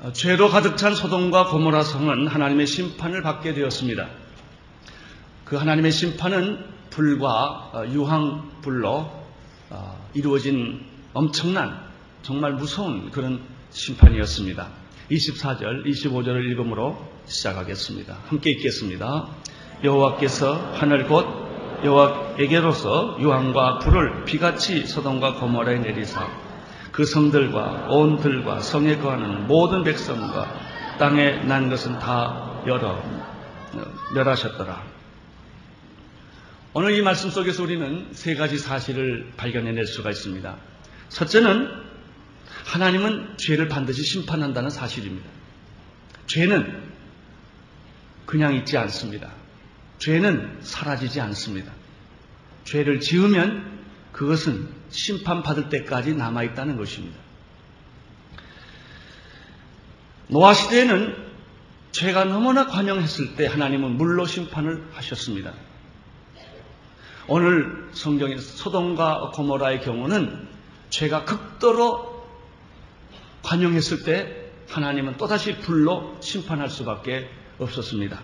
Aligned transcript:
어, 0.00 0.12
죄로 0.12 0.50
가득 0.50 0.76
찬 0.76 0.94
소돔과 0.94 1.48
고모라 1.48 1.84
성은 1.84 2.26
하나님의 2.26 2.66
심판을 2.66 3.22
받게 3.22 3.54
되었습니다. 3.54 4.10
그 5.46 5.56
하나님의 5.56 5.90
심판은 5.90 6.62
불과 6.90 7.70
어, 7.72 7.86
유황불로 7.86 9.10
어, 9.70 10.08
이루어진 10.12 10.84
엄청난 11.14 11.82
정말 12.20 12.52
무서운 12.52 13.10
그런 13.10 13.40
심판이었습니다. 13.70 14.68
24절, 15.10 15.86
25절을 15.86 16.50
읽음으로 16.50 17.02
시작하겠습니다. 17.24 18.18
함께 18.26 18.50
읽겠습니다. 18.50 19.43
여호와께서 19.82 20.72
하늘 20.74 21.06
곧 21.06 21.26
여호와에게로서 21.84 23.18
유황과 23.20 23.78
불을 23.80 24.24
비같이 24.24 24.86
소돔과 24.86 25.34
고모라에 25.34 25.78
내리사 25.78 26.26
그 26.92 27.04
성들과 27.04 27.88
온 27.90 28.20
들과 28.20 28.60
성에 28.60 28.98
거하는 28.98 29.46
모든 29.46 29.82
백성과 29.82 30.54
땅에 30.98 31.42
난 31.44 31.68
것은 31.68 31.98
다 31.98 32.62
열어 32.66 33.02
멸하셨더라. 34.14 34.82
오늘 36.72 36.92
이 36.92 37.02
말씀 37.02 37.30
속에서 37.30 37.62
우리는 37.62 38.08
세 38.12 38.34
가지 38.34 38.58
사실을 38.58 39.32
발견해낼 39.36 39.86
수가 39.86 40.10
있습니다. 40.10 40.56
첫째는 41.08 41.68
하나님은 42.64 43.36
죄를 43.36 43.68
반드시 43.68 44.02
심판한다는 44.02 44.70
사실입니다. 44.70 45.28
죄는 46.26 46.82
그냥 48.26 48.54
있지 48.54 48.76
않습니다. 48.78 49.30
죄는 49.98 50.58
사라지지 50.62 51.20
않습니다. 51.20 51.72
죄를 52.64 53.00
지으면 53.00 53.84
그것은 54.12 54.68
심판받을 54.90 55.68
때까지 55.68 56.14
남아있다는 56.14 56.76
것입니다. 56.76 57.18
노아 60.28 60.54
시대에는 60.54 61.24
죄가 61.92 62.24
너무나 62.24 62.66
관영했을 62.66 63.36
때 63.36 63.46
하나님은 63.46 63.96
물로 63.96 64.26
심판을 64.26 64.88
하셨습니다. 64.92 65.52
오늘 67.26 67.88
성경의 67.92 68.38
소돔과 68.38 69.30
고모라의 69.34 69.80
경우는 69.82 70.48
죄가 70.90 71.24
극도로 71.24 72.28
관영했을 73.42 74.04
때 74.04 74.50
하나님은 74.68 75.16
또다시 75.16 75.58
불로 75.58 76.16
심판할 76.20 76.68
수밖에 76.70 77.30
없었습니다. 77.58 78.20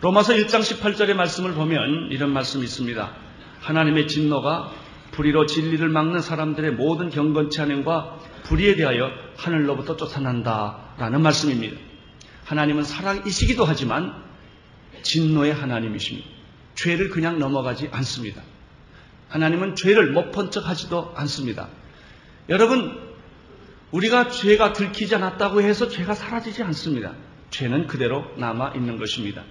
로마서 0.00 0.32
1장 0.32 0.60
18절의 0.60 1.14
말씀을 1.14 1.52
보면 1.52 2.08
이런 2.10 2.32
말씀이 2.32 2.64
있습니다. 2.64 3.12
하나님의 3.60 4.08
진노가 4.08 4.72
불의로 5.10 5.44
진리를 5.44 5.86
막는 5.88 6.20
사람들의 6.20 6.72
모든 6.72 7.10
경건치 7.10 7.60
않음과 7.60 8.18
불의에 8.44 8.76
대하여 8.76 9.10
하늘로부터 9.36 9.96
쫓아난다라는 9.96 11.20
말씀입니다. 11.20 11.76
하나님은 12.46 12.84
사랑이시기도 12.84 13.64
하지만 13.66 14.14
진노의 15.02 15.52
하나님이십니다. 15.52 16.26
죄를 16.74 17.10
그냥 17.10 17.38
넘어가지 17.38 17.88
않습니다. 17.92 18.42
하나님은 19.28 19.74
죄를 19.74 20.12
못 20.12 20.30
본 20.32 20.50
척 20.50 20.66
하지도 20.66 21.12
않습니다. 21.16 21.68
여러분, 22.48 22.98
우리가 23.90 24.30
죄가 24.30 24.72
들키지 24.72 25.14
않았다고 25.16 25.60
해서 25.60 25.88
죄가 25.88 26.14
사라지지 26.14 26.62
않습니다. 26.62 27.12
죄는 27.50 27.86
그대로 27.86 28.24
남아 28.38 28.72
있는 28.76 28.98
것입니다. 28.98 29.44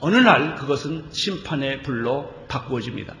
어느 0.00 0.16
날 0.16 0.54
그것은 0.56 1.06
심판의 1.12 1.82
불로 1.82 2.32
바꾸어집니다. 2.48 3.14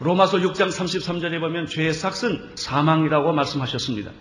로마서 0.00 0.38
6장 0.38 0.68
33절에 0.68 1.40
보면 1.40 1.66
죄의 1.66 1.92
삭은 1.92 2.52
사망이라고 2.54 3.32
말씀하셨습니다. 3.32 4.12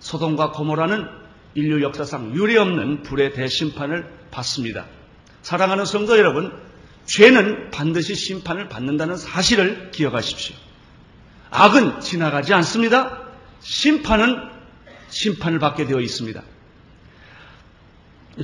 소돔과 0.00 0.50
고모라는 0.52 1.06
인류 1.54 1.82
역사상 1.82 2.34
유례없는 2.34 3.02
불의 3.02 3.32
대심판을 3.34 4.10
받습니다. 4.30 4.86
사랑하는 5.42 5.84
성도 5.84 6.18
여러분, 6.18 6.52
죄는 7.06 7.70
반드시 7.70 8.14
심판을 8.14 8.68
받는다는 8.68 9.16
사실을 9.16 9.90
기억하십시오. 9.90 10.56
악은 11.50 12.00
지나가지 12.00 12.52
않습니다. 12.54 13.22
심판은 13.60 14.50
심판을 15.08 15.58
받게 15.58 15.86
되어 15.86 16.00
있습니다. 16.00 16.42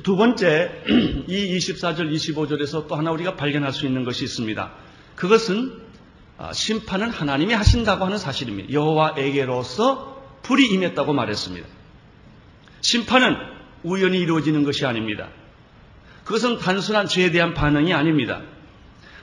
두 0.03 0.16
번째, 0.16 0.82
이 1.28 1.56
24절, 1.56 2.12
25절에서 2.12 2.88
또 2.88 2.97
하나 2.97 3.10
우리가 3.10 3.37
발견할 3.37 3.72
수 3.72 3.87
있는 3.87 4.04
것이 4.04 4.25
있습니다. 4.25 4.72
그것은 5.16 5.81
심판은 6.53 7.10
하나님이 7.10 7.54
하신다고 7.54 8.04
하는 8.04 8.19
사실입니다. 8.19 8.72
여호와에게로서 8.72 10.41
불이 10.43 10.66
임했다고 10.69 11.12
말했습니다. 11.12 11.66
심판은 12.82 13.37
우연히 13.82 14.19
이루어지는 14.21 14.62
것이 14.65 14.84
아닙니다. 14.84 15.28
그것은 16.25 16.59
단순한 16.59 17.06
죄에 17.06 17.31
대한 17.31 17.54
반응이 17.54 17.94
아닙니다. 17.94 18.43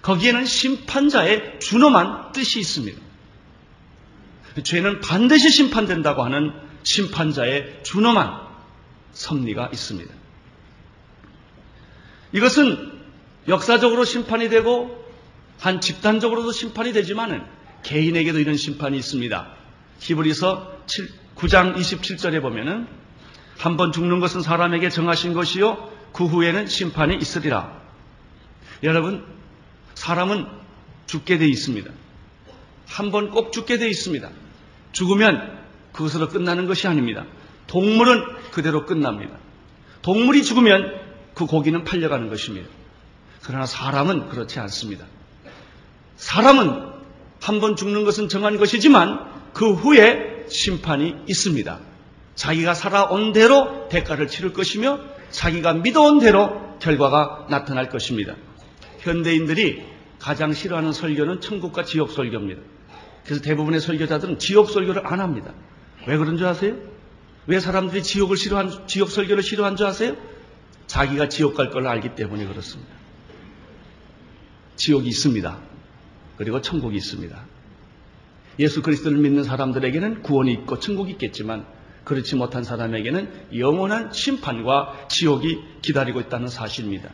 거기에는 0.01 0.45
심판자의 0.45 1.59
준엄한 1.59 2.31
뜻이 2.31 2.59
있습니다. 2.59 2.99
죄는 4.63 5.01
반드시 5.01 5.49
심판된다고 5.49 6.23
하는 6.23 6.53
심판자의 6.83 7.81
준엄한 7.83 8.41
섭리가 9.13 9.69
있습니다. 9.71 10.24
이것은 12.35 12.91
역사적으로 13.47 14.03
심판이 14.03 14.49
되고 14.49 15.03
한 15.59 15.79
집단적으로도 15.79 16.51
심판이 16.51 16.91
되지만 16.91 17.47
개인에게도 17.83 18.39
이런 18.39 18.57
심판이 18.57 18.97
있습니다. 18.97 19.47
히브리서 19.99 20.79
7, 20.87 21.07
9장 21.35 21.75
27절에 21.77 22.41
보면은 22.41 22.87
한 23.57 23.77
번 23.77 23.93
죽는 23.93 24.19
것은 24.19 24.41
사람에게 24.41 24.89
정하신 24.89 25.31
것이요 25.33 25.89
그 26.11 26.25
후에는 26.25 26.67
심판이 26.67 27.15
있으리라. 27.15 27.71
여러분 28.83 29.23
사람은 29.93 30.45
죽게 31.07 31.37
돼 31.37 31.47
있습니다. 31.47 31.89
한 32.87 33.11
번 33.11 33.29
꼭 33.31 33.53
죽게 33.53 33.77
돼 33.77 33.87
있습니다. 33.89 34.29
죽으면 34.91 35.57
그것으로 35.93 36.27
끝나는 36.27 36.65
것이 36.67 36.85
아닙니다. 36.87 37.25
동물은 37.67 38.51
그대로 38.51 38.85
끝납니다. 38.85 39.37
동물이 40.01 40.43
죽으면 40.43 41.04
그 41.35 41.45
고기는 41.45 41.83
팔려가는 41.83 42.29
것입니다. 42.29 42.67
그러나 43.43 43.65
사람은 43.65 44.29
그렇지 44.29 44.59
않습니다. 44.59 45.05
사람은 46.15 46.95
한 47.41 47.59
번 47.59 47.75
죽는 47.75 48.05
것은 48.05 48.27
정한 48.27 48.57
것이지만 48.57 49.19
그 49.53 49.73
후에 49.73 50.45
심판이 50.49 51.15
있습니다. 51.27 51.79
자기가 52.33 52.73
살아온 52.73 53.33
대로 53.33 53.87
대가를 53.89 54.27
치를 54.27 54.51
것이며 54.53 54.99
자기가 55.29 55.73
믿어온 55.73 56.19
대로 56.19 56.77
결과가 56.79 57.47
나타날 57.49 57.89
것입니다. 57.89 58.35
현대인들이 58.99 59.83
가장 60.19 60.53
싫어하는 60.53 60.91
설교는 60.91 61.41
천국과 61.41 61.83
지옥 61.83 62.11
설교입니다. 62.11 62.61
그래서 63.25 63.41
대부분의 63.43 63.79
설교자들은 63.79 64.39
지옥 64.39 64.69
설교를 64.71 65.05
안 65.05 65.19
합니다. 65.19 65.53
왜 66.07 66.17
그런 66.17 66.37
줄 66.37 66.47
아세요? 66.47 66.75
왜 67.47 67.59
사람들이 67.59 68.01
지옥을 68.01 68.37
싫어한, 68.37 68.87
지옥 68.87 69.11
설교를 69.11 69.43
싫어한 69.43 69.75
줄 69.75 69.85
아세요? 69.85 70.15
자기가 70.87 71.29
지옥 71.29 71.55
갈 71.55 71.69
걸 71.69 71.87
알기 71.87 72.15
때문에 72.15 72.45
그렇습니다. 72.45 72.91
지옥이 74.75 75.07
있습니다. 75.07 75.57
그리고 76.37 76.61
천국이 76.61 76.97
있습니다. 76.97 77.45
예수 78.59 78.81
그리스도를 78.81 79.17
믿는 79.17 79.43
사람들에게는 79.43 80.21
구원이 80.21 80.51
있고 80.53 80.79
천국이 80.79 81.11
있겠지만 81.13 81.65
그렇지 82.03 82.35
못한 82.35 82.63
사람에게는 82.63 83.47
영원한 83.57 84.13
심판과 84.13 85.07
지옥이 85.09 85.59
기다리고 85.81 86.19
있다는 86.21 86.47
사실입니다. 86.47 87.09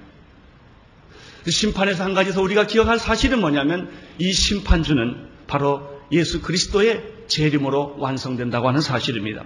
그 1.43 1.49
심판에서 1.49 2.03
한 2.03 2.13
가지 2.13 2.33
더 2.33 2.41
우리가 2.41 2.67
기억할 2.67 2.99
사실은 2.99 3.39
뭐냐면 3.41 3.89
이 4.19 4.31
심판주는 4.31 5.29
바로 5.47 6.01
예수 6.11 6.41
그리스도의 6.41 7.03
재림으로 7.27 7.95
완성된다고 7.97 8.67
하는 8.67 8.81
사실입니다. 8.81 9.45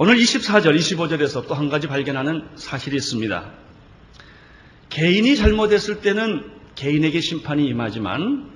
오늘 0.00 0.14
24절, 0.16 0.76
25절에서 0.78 1.48
또 1.48 1.54
한 1.54 1.68
가지 1.68 1.88
발견하는 1.88 2.46
사실이 2.54 2.94
있습니다. 2.96 3.50
개인이 4.90 5.36
잘못했을 5.36 6.00
때는 6.02 6.52
개인에게 6.76 7.20
심판이 7.20 7.66
임하지만 7.66 8.48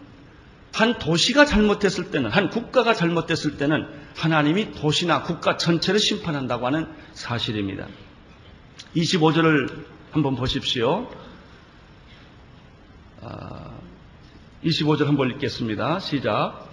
한 0.73 0.99
도시가 1.01 1.45
잘못했을 1.45 2.13
때는, 2.13 2.31
한 2.31 2.49
국가가 2.49 2.95
잘못됐을 2.95 3.57
때는 3.57 3.89
하나님이 4.15 4.71
도시나 4.75 5.25
국가 5.25 5.57
전체를 5.57 5.99
심판한다고 5.99 6.65
하는 6.65 6.87
사실입니다. 7.13 7.89
25절을 8.95 9.85
한번 10.13 10.37
보십시오. 10.37 11.11
25절 14.65 15.07
한번 15.07 15.31
읽겠습니다. 15.33 15.99
시작. 15.99 16.69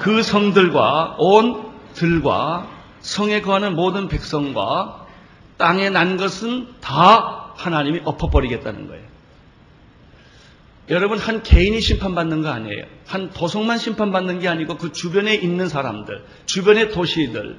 그 0.00 0.22
성들과 0.22 1.16
온 1.18 1.70
들과 1.92 2.68
성에 3.00 3.42
거하는 3.42 3.76
모든 3.76 4.08
백성과 4.08 5.06
땅에 5.58 5.90
난 5.90 6.16
것은 6.16 6.68
다 6.80 7.52
하나님이 7.54 8.00
엎어버리겠다는 8.04 8.88
거예요. 8.88 9.04
여러분, 10.88 11.18
한 11.18 11.42
개인이 11.42 11.78
심판받는 11.80 12.42
거 12.42 12.48
아니에요. 12.48 12.84
한 13.06 13.30
도성만 13.30 13.78
심판받는 13.78 14.40
게 14.40 14.48
아니고 14.48 14.76
그 14.76 14.90
주변에 14.90 15.34
있는 15.34 15.68
사람들, 15.68 16.24
주변의 16.46 16.90
도시들, 16.90 17.58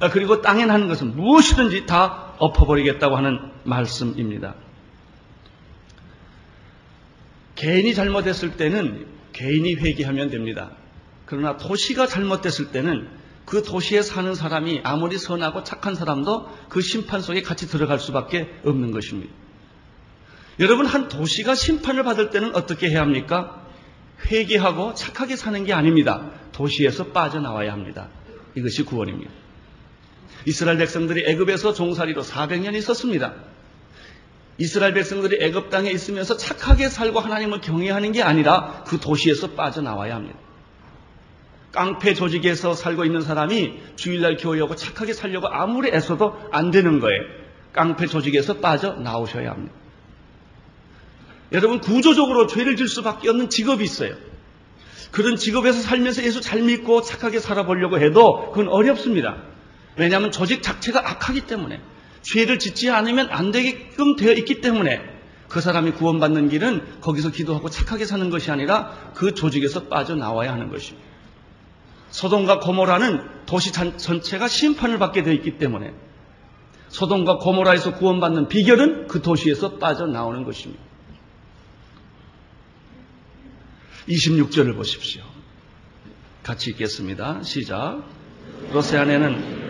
아, 0.00 0.10
그리고 0.10 0.42
땅에 0.42 0.66
나는 0.66 0.88
것은 0.88 1.16
무엇이든지 1.16 1.86
다 1.86 2.34
엎어버리겠다고 2.38 3.16
하는 3.16 3.38
말씀입니다. 3.62 4.56
개인이 7.54 7.94
잘못했을 7.94 8.56
때는 8.56 9.06
개인이 9.32 9.76
회개하면 9.76 10.30
됩니다. 10.30 10.72
그러나 11.26 11.56
도시가 11.56 12.06
잘못됐을 12.06 12.70
때는 12.70 13.08
그 13.44 13.62
도시에 13.62 14.02
사는 14.02 14.34
사람이 14.34 14.80
아무리 14.84 15.18
선하고 15.18 15.64
착한 15.64 15.94
사람도 15.94 16.48
그 16.68 16.80
심판 16.80 17.20
속에 17.20 17.42
같이 17.42 17.68
들어갈 17.68 17.98
수밖에 17.98 18.50
없는 18.64 18.90
것입니다. 18.90 19.32
여러분, 20.60 20.86
한 20.86 21.08
도시가 21.08 21.54
심판을 21.54 22.04
받을 22.04 22.30
때는 22.30 22.54
어떻게 22.54 22.88
해야 22.90 23.00
합니까? 23.00 23.62
회개하고 24.26 24.94
착하게 24.94 25.36
사는 25.36 25.64
게 25.64 25.72
아닙니다. 25.72 26.30
도시에서 26.52 27.06
빠져나와야 27.08 27.72
합니다. 27.72 28.08
이것이 28.54 28.84
구원입니다. 28.84 29.30
이스라엘 30.46 30.78
백성들이 30.78 31.24
애굽에서 31.26 31.74
종살이로 31.74 32.22
400년 32.22 32.74
있었습니다. 32.76 33.34
이스라엘 34.58 34.94
백성들이 34.94 35.44
애굽 35.44 35.70
땅에 35.70 35.90
있으면서 35.90 36.36
착하게 36.36 36.88
살고 36.88 37.18
하나님을 37.18 37.60
경외하는 37.60 38.12
게 38.12 38.22
아니라 38.22 38.84
그 38.86 39.00
도시에서 39.00 39.50
빠져나와야 39.50 40.14
합니다. 40.14 40.38
깡패 41.74 42.14
조직에서 42.14 42.74
살고 42.74 43.04
있는 43.04 43.20
사람이 43.20 43.80
주일날 43.96 44.36
교회 44.36 44.60
오고 44.60 44.76
착하게 44.76 45.12
살려고 45.12 45.48
아무리 45.48 45.90
애써도 45.90 46.38
안 46.52 46.70
되는 46.70 47.00
거예요. 47.00 47.20
깡패 47.72 48.06
조직에서 48.06 48.58
빠져 48.58 48.92
나오셔야 48.92 49.50
합니다. 49.50 49.74
여러분 51.50 51.80
구조적으로 51.80 52.46
죄를 52.46 52.76
질 52.76 52.86
수밖에 52.86 53.28
없는 53.28 53.50
직업이 53.50 53.82
있어요. 53.82 54.14
그런 55.10 55.36
직업에서 55.36 55.80
살면서 55.80 56.22
예수 56.22 56.40
잘 56.40 56.62
믿고 56.62 57.02
착하게 57.02 57.40
살아보려고 57.40 57.98
해도 57.98 58.52
그건 58.52 58.68
어렵습니다. 58.68 59.42
왜냐하면 59.96 60.30
조직 60.30 60.62
자체가 60.62 61.00
악하기 61.08 61.42
때문에 61.42 61.80
죄를 62.22 62.60
짓지 62.60 62.90
않으면 62.90 63.30
안 63.30 63.50
되게끔 63.50 64.14
되어 64.14 64.32
있기 64.32 64.60
때문에 64.60 65.02
그 65.48 65.60
사람이 65.60 65.92
구원받는 65.92 66.50
길은 66.50 67.00
거기서 67.00 67.30
기도하고 67.30 67.68
착하게 67.68 68.06
사는 68.06 68.30
것이 68.30 68.52
아니라 68.52 69.12
그 69.14 69.34
조직에서 69.34 69.84
빠져나와야 69.84 70.52
하는 70.52 70.70
것입니다. 70.70 71.13
소돔과 72.14 72.60
고모라는 72.60 73.44
도시 73.44 73.72
전체가 73.72 74.46
심판을 74.46 75.00
받게 75.00 75.24
되어 75.24 75.32
있기 75.34 75.58
때문에 75.58 75.92
소돔과 76.88 77.38
고모라에서 77.38 77.96
구원받는 77.96 78.46
비결은 78.46 79.08
그 79.08 79.20
도시에서 79.20 79.78
빠져나오는 79.78 80.44
것입니다. 80.44 80.80
26절을 84.08 84.76
보십시오. 84.76 85.24
같이 86.44 86.70
읽겠습니다. 86.70 87.42
시작. 87.42 88.04
로세 88.72 88.96
안에는 88.96 89.64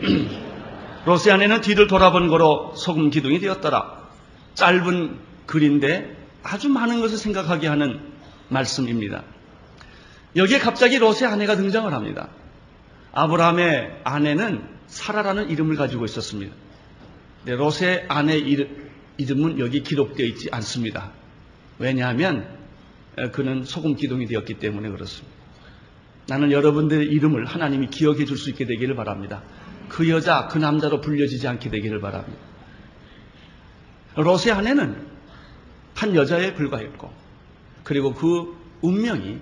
로세 1.06 1.32
안에는 1.32 1.60
뒤를 1.60 1.88
돌아본 1.88 2.28
거로 2.28 2.72
소금 2.76 3.10
기둥이 3.10 3.40
되었더라. 3.40 4.10
짧은 4.54 5.18
글인데 5.46 6.16
아주 6.44 6.68
많은 6.68 7.00
것을 7.00 7.18
생각하게 7.18 7.66
하는 7.66 8.12
말씀입니다. 8.48 9.24
여기에 10.36 10.58
갑자기 10.58 10.98
롯의 10.98 11.24
아내가 11.26 11.56
등장을 11.56 11.92
합니다. 11.92 12.28
아브라함의 13.12 14.00
아내는 14.04 14.62
사라라는 14.86 15.50
이름을 15.50 15.76
가지고 15.76 16.04
있었습니다. 16.04 16.52
네, 17.44 17.54
롯의 17.54 18.06
아내 18.08 18.36
이름, 18.36 18.90
이름은 19.16 19.58
여기 19.60 19.82
기록되어 19.82 20.26
있지 20.26 20.48
않습니다. 20.50 21.12
왜냐하면 21.78 22.48
그는 23.32 23.64
소금 23.64 23.94
기둥이 23.94 24.26
되었기 24.26 24.54
때문에 24.54 24.88
그렇습니다. 24.90 25.34
나는 26.26 26.50
여러분들의 26.50 27.06
이름을 27.06 27.44
하나님이 27.44 27.88
기억해 27.88 28.24
줄 28.24 28.36
수 28.36 28.50
있게 28.50 28.64
되기를 28.64 28.96
바랍니다. 28.96 29.42
그 29.88 30.08
여자, 30.08 30.48
그 30.48 30.58
남자로 30.58 31.00
불려지지 31.00 31.46
않게 31.46 31.70
되기를 31.70 32.00
바랍니다. 32.00 32.40
롯의 34.16 34.52
아내는 34.52 35.06
한 35.94 36.14
여자에 36.16 36.54
불과했고, 36.54 37.12
그리고 37.84 38.14
그 38.14 38.56
운명이 38.80 39.38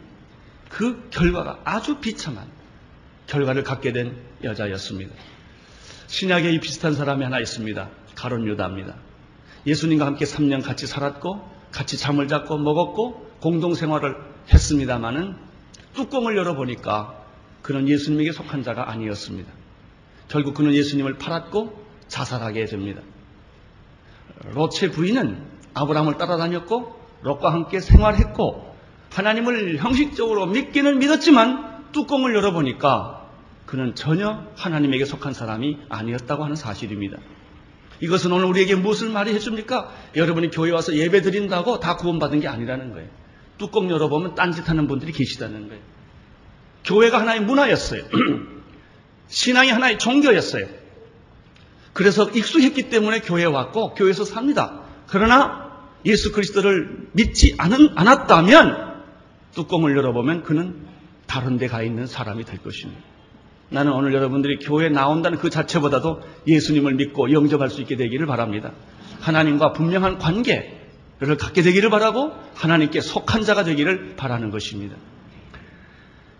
그 0.72 1.10
결과가 1.10 1.60
아주 1.64 1.98
비참한 1.98 2.50
결과를 3.26 3.62
갖게 3.62 3.92
된 3.92 4.16
여자였습니다. 4.42 5.14
신약에 6.06 6.50
이 6.50 6.60
비슷한 6.60 6.94
사람이 6.94 7.22
하나 7.22 7.40
있습니다. 7.40 7.90
가론 8.14 8.46
유다입니다. 8.46 8.96
예수님과 9.66 10.06
함께 10.06 10.24
3년 10.24 10.64
같이 10.64 10.86
살았고 10.86 11.46
같이 11.70 11.98
잠을 11.98 12.26
잤고 12.26 12.56
먹었고 12.56 13.32
공동 13.40 13.74
생활을 13.74 14.16
했습니다마는 14.52 15.36
뚜껑을 15.92 16.38
열어 16.38 16.54
보니까 16.54 17.22
그는 17.60 17.86
예수님에게 17.86 18.32
속한 18.32 18.62
자가 18.62 18.90
아니었습니다. 18.90 19.52
결국 20.28 20.54
그는 20.54 20.72
예수님을 20.72 21.18
팔았고 21.18 21.84
자살하게 22.08 22.64
됩니다. 22.64 23.02
롯의 24.54 24.90
부인은 24.92 25.44
아브라함을 25.74 26.16
따라다녔고 26.16 26.98
롯과 27.20 27.52
함께 27.52 27.78
생활했고 27.78 28.71
하나님을 29.14 29.76
형식적으로 29.76 30.46
믿기는 30.46 30.98
믿었지만 30.98 31.92
뚜껑을 31.92 32.34
열어보니까 32.34 33.28
그는 33.66 33.94
전혀 33.94 34.44
하나님에게 34.56 35.04
속한 35.04 35.34
사람이 35.34 35.78
아니었다고 35.88 36.44
하는 36.44 36.56
사실입니다. 36.56 37.18
이것은 38.00 38.32
오늘 38.32 38.46
우리에게 38.46 38.74
무엇을 38.74 39.10
말해 39.10 39.38
줍니까? 39.38 39.90
여러분이 40.16 40.50
교회 40.50 40.72
와서 40.72 40.94
예배 40.94 41.22
드린다고 41.22 41.78
다 41.80 41.96
구원받은 41.96 42.40
게 42.40 42.48
아니라는 42.48 42.92
거예요. 42.92 43.08
뚜껑 43.58 43.88
열어보면 43.90 44.34
딴짓하는 44.34 44.88
분들이 44.88 45.12
계시다는 45.12 45.68
거예요. 45.68 45.82
교회가 46.84 47.20
하나의 47.20 47.40
문화였어요. 47.42 48.02
신앙이 49.28 49.70
하나의 49.70 49.98
종교였어요. 49.98 50.66
그래서 51.92 52.28
익숙했기 52.28 52.88
때문에 52.88 53.20
교회에 53.20 53.44
왔고 53.44 53.94
교회에서 53.94 54.24
삽니다. 54.24 54.80
그러나 55.06 55.70
예수 56.04 56.32
그리스도를 56.32 57.08
믿지 57.12 57.54
않았다면 57.58 58.91
뚜껑을 59.54 59.96
열어보면 59.96 60.42
그는 60.42 60.86
다른 61.26 61.56
데 61.58 61.66
가 61.66 61.82
있는 61.82 62.06
사람이 62.06 62.44
될 62.44 62.58
것입니다. 62.62 63.00
나는 63.70 63.92
오늘 63.92 64.12
여러분들이 64.12 64.58
교회에 64.58 64.90
나온다는 64.90 65.38
그 65.38 65.48
자체보다도 65.48 66.20
예수님을 66.46 66.94
믿고 66.94 67.32
영접할 67.32 67.70
수 67.70 67.80
있게 67.80 67.96
되기를 67.96 68.26
바랍니다. 68.26 68.72
하나님과 69.20 69.72
분명한 69.72 70.18
관계를 70.18 71.36
갖게 71.38 71.62
되기를 71.62 71.88
바라고 71.88 72.32
하나님께 72.54 73.00
속한 73.00 73.44
자가 73.44 73.64
되기를 73.64 74.14
바라는 74.16 74.50
것입니다. 74.50 74.96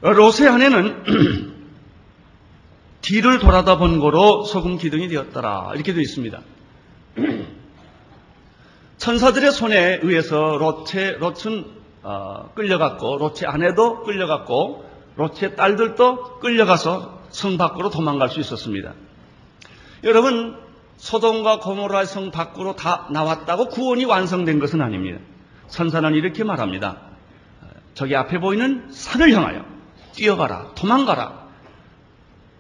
로세 0.03 0.47
안에는 0.49 1.55
뒤를 3.01 3.39
돌아다 3.39 3.79
본 3.79 3.99
거로 3.99 4.45
소금 4.45 4.77
기둥이 4.77 5.09
되었더라. 5.09 5.71
이렇게 5.75 5.93
되어 5.95 6.03
있습니다. 6.03 6.41
천사들의 8.99 9.51
손에 9.53 10.01
의해서 10.03 10.59
롯의, 10.59 11.19
롯은 11.19 11.82
어, 12.03 12.51
끌려갔고 12.55 13.19
롯의 13.19 13.47
아내도 13.47 14.03
끌려갔고 14.03 14.85
롯의 15.17 15.57
딸들도 15.57 16.41
끌려가서 16.41 17.21
성 17.31 17.57
밖으로 17.57 17.91
도망갈 17.91 18.29
수 18.29 18.41
있었습니다. 18.41 18.95
여러분 20.05 20.59
소돔과 20.97 21.61
고모라의 21.61 22.07
성 22.07 22.31
밖으로 22.31 22.77
다 22.77 23.09
나왔다고 23.11 23.69
구원이 23.69 24.05
완성된 24.05 24.59
것은 24.59 24.81
아닙니다. 24.81 25.19
선사는 25.69 26.15
이렇게 26.15 26.45
말합니다. 26.45 26.99
저기 27.95 28.17
앞에 28.17 28.39
보이는 28.39 28.91
산을 28.91 29.33
향하여 29.33 29.65
뛰어가라, 30.13 30.75
도망가라. 30.75 31.43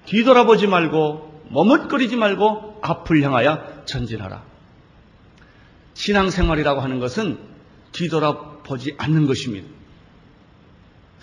뒤돌아보지 0.06 0.66
말고 0.66 1.42
머뭇거리지 1.50 2.16
말고 2.16 2.80
앞을 2.82 3.22
향하여 3.22 3.84
전진하라. 3.84 4.42
신앙생활이라고 5.94 6.80
하는 6.80 6.98
것은 6.98 7.38
뒤돌아 7.92 8.51
보지 8.64 8.94
않는 8.98 9.26
것입니다. 9.26 9.68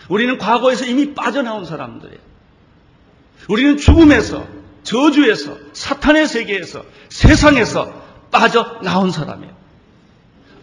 우리는 0.10 0.38
과거에서 0.38 0.86
이미 0.86 1.14
빠져나온 1.14 1.66
사람들이에요. 1.66 2.20
우리는 3.48 3.78
죽음에서, 3.78 4.48
저주에서, 4.84 5.58
사탄의 5.74 6.28
세계에서, 6.28 6.84
세상에서 7.10 7.94
빠져나온 8.32 9.12
사람이에요. 9.12 9.54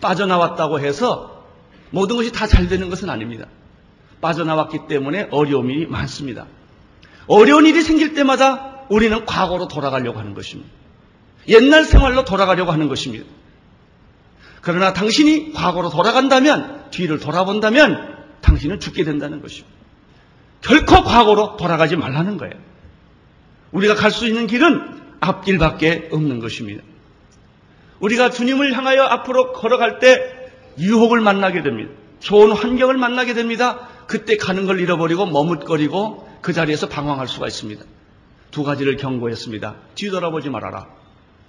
빠져나왔다고 0.00 0.80
해서 0.80 1.44
모든 1.90 2.16
것이 2.16 2.32
다 2.32 2.46
잘 2.46 2.68
되는 2.68 2.90
것은 2.90 3.08
아닙니다. 3.10 3.46
빠져나왔기 4.20 4.86
때문에 4.88 5.28
어려움이 5.30 5.86
많습니다. 5.86 6.46
어려운 7.26 7.66
일이 7.66 7.82
생길 7.82 8.14
때마다 8.14 8.84
우리는 8.88 9.24
과거로 9.24 9.68
돌아가려고 9.68 10.18
하는 10.18 10.34
것입니다. 10.34 10.70
옛날 11.48 11.84
생활로 11.84 12.24
돌아가려고 12.24 12.72
하는 12.72 12.88
것입니다. 12.88 13.24
그러나 14.66 14.92
당신이 14.92 15.52
과거로 15.52 15.90
돌아간다면, 15.90 16.90
뒤를 16.90 17.20
돌아본다면 17.20 18.16
당신은 18.40 18.80
죽게 18.80 19.04
된다는 19.04 19.40
것입니다. 19.40 19.72
결코 20.60 21.04
과거로 21.04 21.56
돌아가지 21.56 21.94
말라는 21.94 22.36
거예요. 22.36 22.54
우리가 23.70 23.94
갈 23.94 24.10
수 24.10 24.26
있는 24.26 24.48
길은 24.48 25.20
앞길밖에 25.20 26.08
없는 26.10 26.40
것입니다. 26.40 26.82
우리가 28.00 28.30
주님을 28.30 28.76
향하여 28.76 29.04
앞으로 29.04 29.52
걸어갈 29.52 30.00
때 30.00 30.50
유혹을 30.80 31.20
만나게 31.20 31.62
됩니다. 31.62 31.92
좋은 32.18 32.50
환경을 32.50 32.96
만나게 32.96 33.34
됩니다. 33.34 33.86
그때 34.08 34.36
가는 34.36 34.66
걸 34.66 34.80
잃어버리고 34.80 35.26
머뭇거리고 35.26 36.28
그 36.42 36.52
자리에서 36.52 36.88
방황할 36.88 37.28
수가 37.28 37.46
있습니다. 37.46 37.84
두 38.50 38.64
가지를 38.64 38.96
경고했습니다. 38.96 39.76
뒤돌아보지 39.94 40.50
말아라. 40.50 40.88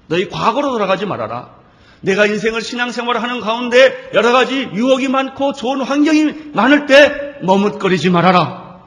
너희 0.05 0.29
과거로 0.29 0.69
돌아가지 0.69 1.07
말아라. 1.07 1.57
내가 2.01 2.25
인생을 2.25 2.61
신앙생활을 2.61 3.21
하는 3.21 3.41
가운데 3.41 4.09
여러 4.13 4.31
가지 4.31 4.69
유혹이 4.73 5.07
많고 5.07 5.53
좋은 5.53 5.81
환경이 5.81 6.51
많을 6.53 6.85
때 6.85 7.39
머뭇거리지 7.41 8.09
말아라. 8.09 8.81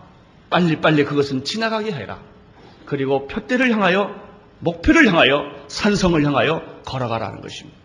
빨리빨리 0.51 1.05
그것은 1.05 1.45
지나가게 1.45 1.93
해라. 1.93 2.21
그리고 2.87 3.27
표대를 3.27 3.71
향하여 3.71 4.15
목표를 4.61 5.07
향하여 5.09 5.43
산성을 5.69 6.23
향하여 6.25 6.81
걸어가라는 6.85 7.41
것입니다. 7.41 7.79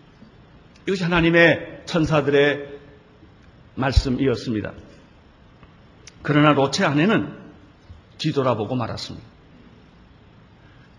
이것이 0.88 1.04
하나님의 1.04 1.84
천사들의 1.86 2.76
말씀이었습니다. 3.76 4.74
그러나 6.22 6.54
로체 6.54 6.86
아내는 6.86 7.34
뒤돌아보고 8.18 8.76
말았습니다. 8.76 9.26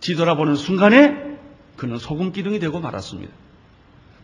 뒤돌아보는 0.00 0.54
순간에 0.56 1.36
그는 1.76 1.98
소금 1.98 2.32
기둥이 2.32 2.58
되고 2.58 2.80
말았습니다. 2.80 3.32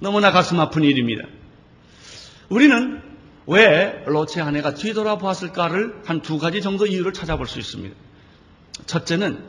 너무나 0.03 0.33
가슴 0.33 0.59
아픈 0.59 0.83
일입니다. 0.83 1.29
우리는 2.49 3.01
왜 3.47 4.03
로체 4.07 4.41
아내가 4.41 4.75
뒤돌아보았을까를 4.75 6.03
한 6.05 6.23
두 6.23 6.39
가지 6.39 6.61
정도 6.61 6.87
이유를 6.87 7.13
찾아볼 7.13 7.47
수 7.47 7.61
있습니다. 7.61 7.95
첫째는 8.87 9.45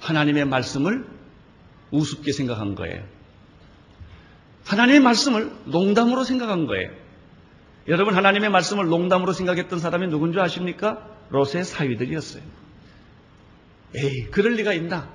하나님의 0.00 0.46
말씀을 0.46 1.04
우습게 1.90 2.32
생각한 2.32 2.76
거예요. 2.76 3.04
하나님의 4.64 5.00
말씀을 5.00 5.52
농담으로 5.66 6.24
생각한 6.24 6.64
거예요. 6.66 6.90
여러분 7.88 8.14
하나님의 8.14 8.48
말씀을 8.48 8.86
농담으로 8.86 9.32
생각했던 9.34 9.78
사람이 9.80 10.06
누군지 10.08 10.40
아십니까? 10.40 11.06
로스의 11.28 11.64
사위들이었어요. 11.64 12.42
에이 13.96 14.28
그럴 14.30 14.54
리가 14.54 14.72
있나? 14.72 15.10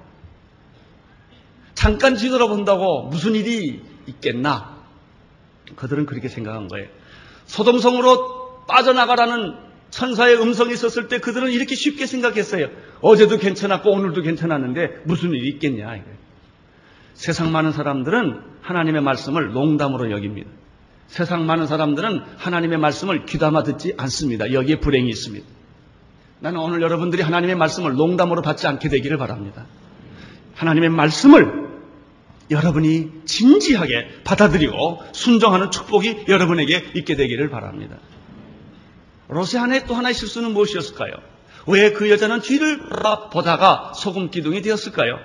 잠깐 1.74 2.16
뒤돌아본다고 2.16 3.08
무슨 3.08 3.34
일이 3.34 3.82
있겠나? 4.06 4.75
그들은 5.76 6.06
그렇게 6.06 6.28
생각한 6.28 6.68
거예요. 6.68 6.88
소돔성으로 7.46 8.66
빠져나가라는 8.68 9.56
천사의 9.90 10.42
음성이 10.42 10.74
있었을 10.74 11.08
때 11.08 11.20
그들은 11.20 11.52
이렇게 11.52 11.76
쉽게 11.76 12.06
생각했어요. 12.06 12.70
어제도 13.02 13.38
괜찮았고 13.38 13.90
오늘도 13.92 14.22
괜찮았는데 14.24 15.04
무슨 15.06 15.32
일이 15.32 15.50
있겠냐. 15.50 16.04
세상 17.14 17.52
많은 17.52 17.72
사람들은 17.72 18.42
하나님의 18.62 19.02
말씀을 19.02 19.54
농담으로 19.54 20.12
여깁니다. 20.12 20.50
세상 21.08 21.46
많은 21.46 21.68
사람들은 21.68 22.24
하나님의 22.38 22.78
말씀을 22.78 23.26
귀담아 23.26 23.64
듣지 23.64 23.94
않습니다. 23.98 24.52
여기에 24.52 24.80
불행이 24.80 25.08
있습니다. 25.08 25.46
나는 26.40 26.60
오늘 26.60 26.82
여러분들이 26.82 27.22
하나님의 27.22 27.56
말씀을 27.56 27.94
농담으로 27.94 28.42
받지 28.42 28.68
않게 28.68 28.90
되기를 28.90 29.18
바랍니다. 29.18 29.66
하나님의 30.56 30.90
말씀을 30.90 31.65
여러분이 32.52 33.12
진지하게 33.26 34.22
받아들이고 34.24 35.02
순종하는 35.14 35.72
축복이 35.72 36.26
여러분에게 36.28 36.92
있게 36.96 37.16
되기를 37.16 37.50
바랍니다. 37.50 37.98
로세 39.28 39.58
안에 39.58 39.86
또 39.86 39.96
하나의 39.96 40.14
실수는 40.14 40.52
무엇이었을까요? 40.54 41.14
왜 41.68 41.94
그 41.94 42.12
여자는 42.12 42.42
뒤를 42.42 42.80
보다가 43.32 43.94
소금 43.96 44.30
기둥이 44.30 44.62
되었을까요? 44.62 45.20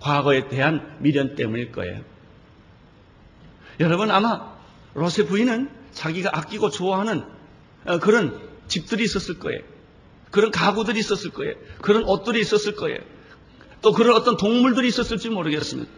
과거에 0.00 0.48
대한 0.48 0.96
미련 1.00 1.34
때문일 1.36 1.72
거예요. 1.72 2.02
여러분 3.80 4.10
아마 4.10 4.52
로세 4.94 5.24
부인은 5.24 5.70
자기가 5.92 6.30
아끼고 6.32 6.70
좋아하는 6.70 7.24
어, 7.86 7.98
그런 7.98 8.38
집들이 8.68 9.04
있었을 9.04 9.38
거예요. 9.38 9.60
그런 10.30 10.50
가구들이 10.50 10.98
있었을 10.98 11.30
거예요. 11.30 11.54
그런 11.80 12.04
옷들이 12.04 12.40
있었을 12.40 12.74
거예요. 12.74 12.98
또 13.80 13.92
그런 13.92 14.16
어떤 14.16 14.36
동물들이 14.36 14.88
있었을지 14.88 15.30
모르겠습니다. 15.30 15.90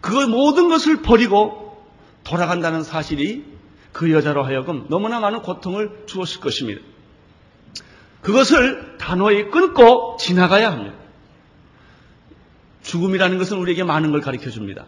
그 0.00 0.12
모든 0.26 0.68
것을 0.68 1.02
버리고 1.02 1.84
돌아간다는 2.24 2.82
사실이 2.82 3.44
그 3.92 4.12
여자로 4.12 4.44
하여금 4.44 4.86
너무나 4.88 5.20
많은 5.20 5.42
고통을 5.42 6.04
주었을 6.06 6.40
것입니다. 6.40 6.80
그것을 8.22 8.98
단호히 8.98 9.50
끊고 9.50 10.16
지나가야 10.18 10.70
합니다. 10.70 10.94
죽음이라는 12.82 13.38
것은 13.38 13.58
우리에게 13.58 13.84
많은 13.84 14.10
걸 14.10 14.20
가르쳐 14.20 14.50
줍니다. 14.50 14.86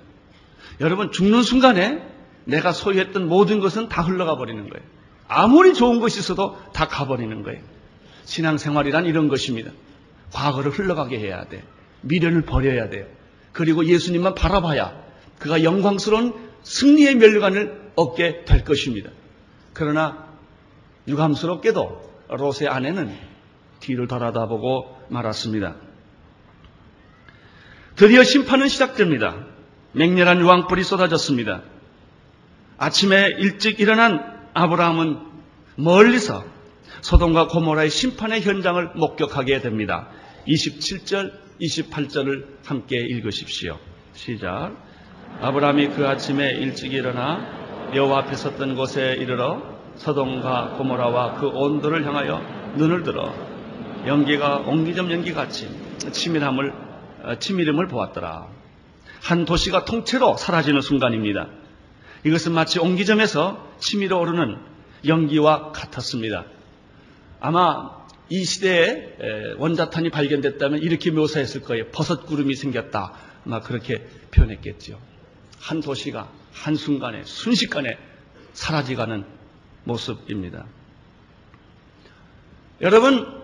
여러분, 0.81 1.13
죽는 1.13 1.43
순간에 1.43 2.07
내가 2.45 2.73
소유했던 2.73 3.29
모든 3.29 3.61
것은 3.61 3.89
다 3.89 4.03
흘러가 4.03 4.37
버리는 4.37 4.69
거예요. 4.69 4.85
아무리 5.29 5.75
좋은 5.75 6.01
것이 6.01 6.19
있어도 6.19 6.59
다 6.73 6.89
가버리는 6.89 7.43
거예요. 7.43 7.61
신앙생활이란 8.25 9.07
이런 9.07 9.29
것입니다. 9.29 9.71
과거를 10.33 10.71
흘러가게 10.71 11.19
해야 11.19 11.45
돼. 11.45 11.63
미련을 12.03 12.43
버려야 12.43 12.89
돼요. 12.89 13.07
그리고 13.53 13.85
예수님만 13.85 14.35
바라봐야 14.35 15.01
그가 15.39 15.63
영광스러운 15.63 16.35
승리의 16.63 17.17
멸관을 17.17 17.93
얻게 17.97 18.45
될 18.45 18.65
것입니다. 18.65 19.11
그러나 19.73 20.27
유감스럽게도 21.09 22.13
롯의 22.29 22.69
아내는 22.69 23.15
뒤를 23.81 24.07
돌아다보고 24.07 24.97
말았습니다. 25.09 25.77
드디어 27.97 28.23
심판은 28.23 28.69
시작됩니다. 28.69 29.45
맹렬한 29.93 30.41
유황불이 30.41 30.85
쏟아졌습니다. 30.85 31.63
아침에 32.79 33.27
일찍 33.39 33.81
일어난 33.81 34.49
아브라함은 34.55 35.19
멀리서 35.77 36.45
소돔과 37.03 37.49
고모라의 37.49 37.91
심판의 37.91 38.43
현장을 38.43 38.93
목격하게 38.95 39.61
됩니다. 39.61 40.09
27절, 40.47 41.33
28절을 41.63 42.45
함께 42.65 42.97
읽으십시오. 42.99 43.79
시작. 44.15 44.77
아브라함이 45.41 45.91
그 45.91 46.07
아침에 46.07 46.51
일찍 46.51 46.93
일어나 46.93 47.91
여호와 47.95 48.21
앞에 48.21 48.35
섰던 48.35 48.75
곳에 48.75 49.17
이르러 49.19 49.63
서동과 49.97 50.75
고모라와 50.79 51.35
그 51.35 51.47
온도를 51.47 52.05
향하여 52.07 52.43
눈을 52.77 53.03
들어 53.05 53.33
연기가 54.07 54.59
옹기점 54.59 55.11
연기같이 55.13 55.69
치밀함을 56.11 56.75
어, 57.23 57.35
치밀음을 57.39 57.87
보았더라. 57.87 58.49
한 59.23 59.45
도시가 59.45 59.85
통째로 59.85 60.37
사라지는 60.37 60.81
순간입니다. 60.81 61.47
이것은 62.25 62.53
마치 62.53 62.81
옹기점에서 62.81 63.75
치밀어 63.79 64.19
오르는 64.19 64.59
연기와 65.07 65.71
같았습니다. 65.71 66.45
아마 67.39 68.02
이 68.33 68.45
시대에 68.45 69.57
원자탄이 69.59 70.09
발견됐다면 70.09 70.81
이렇게 70.81 71.11
묘사했을 71.11 71.61
거예요. 71.61 71.89
버섯 71.91 72.25
구름이 72.25 72.55
생겼다. 72.55 73.13
막 73.45 73.63
그렇게 73.63 74.07
표현했겠죠. 74.31 74.99
한 75.61 75.83
도시가 75.83 76.33
한순간에, 76.51 77.25
순식간에 77.25 77.99
사라지가는 78.55 79.27
모습입니다. 79.85 80.65
여러분, 82.81 83.43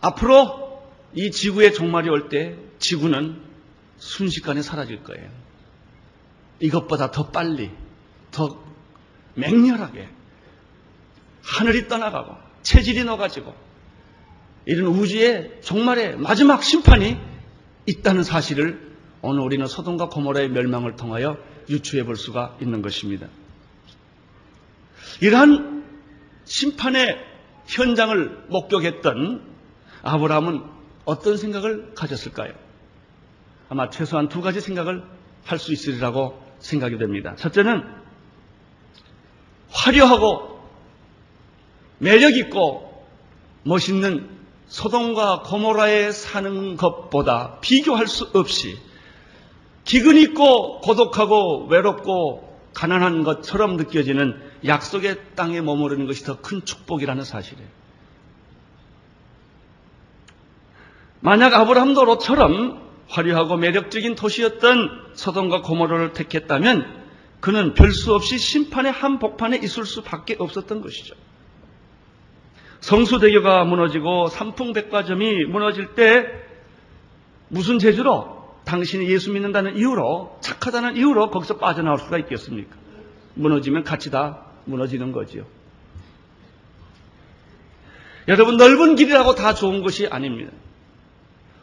앞으로 0.00 0.82
이 1.14 1.30
지구의 1.30 1.74
종말이 1.74 2.08
올 2.08 2.28
때 2.28 2.56
지구는 2.80 3.40
순식간에 3.98 4.62
사라질 4.62 5.04
거예요. 5.04 5.30
이것보다 6.58 7.12
더 7.12 7.30
빨리, 7.30 7.70
더 8.32 8.60
맹렬하게 9.34 10.08
하늘이 11.44 11.86
떠나가고 11.86 12.49
체질이 12.62 13.04
녹아지고 13.04 13.54
이런 14.66 14.86
우주의 14.88 15.60
종말의 15.62 16.16
마지막 16.18 16.62
심판이 16.62 17.16
있다는 17.86 18.22
사실을 18.22 18.90
오늘 19.22 19.42
우리는 19.42 19.66
소돔과 19.66 20.08
고모라의 20.08 20.50
멸망을 20.50 20.96
통하여 20.96 21.38
유추해 21.68 22.04
볼 22.04 22.16
수가 22.16 22.56
있는 22.60 22.82
것입니다. 22.82 23.26
이러한 25.20 25.84
심판의 26.44 27.18
현장을 27.66 28.44
목격했던 28.48 29.42
아브라함은 30.02 30.62
어떤 31.04 31.36
생각을 31.36 31.94
가졌을까요? 31.94 32.52
아마 33.68 33.90
최소한 33.90 34.28
두 34.28 34.40
가지 34.40 34.60
생각을 34.60 35.04
할 35.44 35.58
수 35.58 35.72
있으리라고 35.72 36.40
생각이 36.58 36.98
됩니다. 36.98 37.34
첫째는 37.36 37.82
화려하고 39.70 40.49
매력 42.00 42.34
있고 42.36 43.06
멋있는 43.62 44.28
소돔과 44.68 45.42
고모라에 45.42 46.12
사는 46.12 46.76
것보다 46.76 47.58
비교할 47.60 48.06
수 48.06 48.30
없이 48.32 48.78
기근 49.84 50.16
있고 50.16 50.80
고독하고 50.80 51.66
외롭고 51.66 52.48
가난한 52.72 53.22
것처럼 53.24 53.76
느껴지는 53.76 54.40
약속의 54.64 55.16
땅에 55.34 55.60
머무르는 55.60 56.06
것이 56.06 56.24
더 56.24 56.36
큰 56.40 56.64
축복이라는 56.64 57.22
사실이에요. 57.24 57.68
만약 61.20 61.52
아브라함도 61.54 62.04
롯처럼 62.04 62.80
화려하고 63.08 63.56
매력적인 63.56 64.14
도시였던 64.14 65.10
소돔과 65.14 65.62
고모로를 65.62 66.12
택했다면 66.14 67.00
그는 67.40 67.74
별 67.74 67.92
수 67.92 68.14
없이 68.14 68.38
심판의 68.38 68.92
한복판에 68.92 69.58
있을 69.58 69.84
수밖에 69.84 70.36
없었던 70.38 70.80
것이죠. 70.80 71.14
성수대교가 72.80 73.64
무너지고 73.64 74.28
삼풍백화점이 74.28 75.44
무너질 75.44 75.94
때 75.94 76.26
무슨 77.48 77.78
재주로 77.78 78.40
당신이 78.64 79.08
예수 79.10 79.32
믿는다는 79.32 79.76
이유로 79.76 80.38
착하다는 80.40 80.96
이유로 80.96 81.30
거기서 81.30 81.58
빠져나올 81.58 81.98
수가 81.98 82.18
있겠습니까? 82.18 82.76
무너지면 83.34 83.84
같이 83.84 84.10
다 84.10 84.46
무너지는 84.64 85.12
거지요. 85.12 85.44
여러분 88.28 88.56
넓은 88.56 88.96
길이라고 88.96 89.34
다 89.34 89.54
좋은 89.54 89.82
것이 89.82 90.06
아닙니다. 90.06 90.52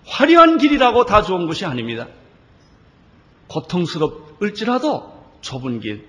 화려한 0.05 0.57
길이라고 0.57 1.05
다 1.05 1.21
좋은 1.21 1.47
것이 1.47 1.65
아닙니다. 1.65 2.07
고통스럽을지라도 3.47 5.13
좁은 5.41 5.79
길, 5.79 6.05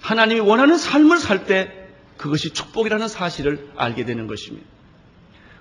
하나님이 0.00 0.40
원하는 0.40 0.76
삶을 0.76 1.18
살 1.18 1.46
때 1.46 1.77
그것이 2.18 2.50
축복이라는 2.50 3.08
사실을 3.08 3.70
알게 3.76 4.04
되는 4.04 4.26
것입니다. 4.26 4.66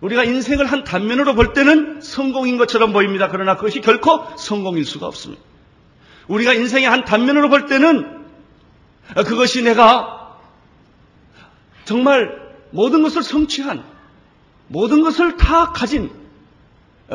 우리가 0.01 0.23
인생을 0.23 0.65
한 0.65 0.83
단면으로 0.83 1.33
볼 1.33 1.53
때는 1.53 2.01
성공인 2.01 2.57
것처럼 2.57 2.93
보입니다. 2.93 3.29
그러나 3.29 3.55
그것이 3.55 3.81
결코 3.81 4.27
성공일 4.37 4.85
수가 4.85 5.07
없습니다. 5.07 5.41
우리가 6.27 6.53
인생의 6.53 6.89
한 6.89 7.05
단면으로 7.05 7.49
볼 7.49 7.67
때는 7.67 8.25
그것이 9.15 9.63
내가 9.63 10.37
정말 11.85 12.47
모든 12.71 13.01
것을 13.01 13.23
성취한 13.23 13.83
모든 14.67 15.01
것을 15.01 15.37
다 15.37 15.71
가진 15.71 16.11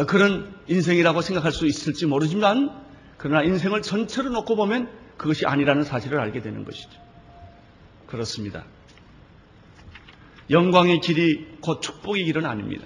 그런 0.07 0.55
인생이라고 0.69 1.21
생각할 1.21 1.53
수 1.53 1.67
있을지 1.67 2.07
모르지만 2.07 2.71
그러나 3.19 3.43
인생을 3.43 3.83
전체로 3.83 4.31
놓고 4.31 4.57
보면 4.57 4.89
그것이 5.19 5.47
아니라는 5.47 5.85
사실을 5.85 6.19
알게 6.19 6.41
되는 6.41 6.65
것이죠. 6.65 6.89
그렇습니다. 8.07 8.65
영광의 10.51 11.01
길이 11.01 11.47
곧 11.61 11.81
축복의 11.81 12.25
길은 12.25 12.47
아닙니다. 12.47 12.85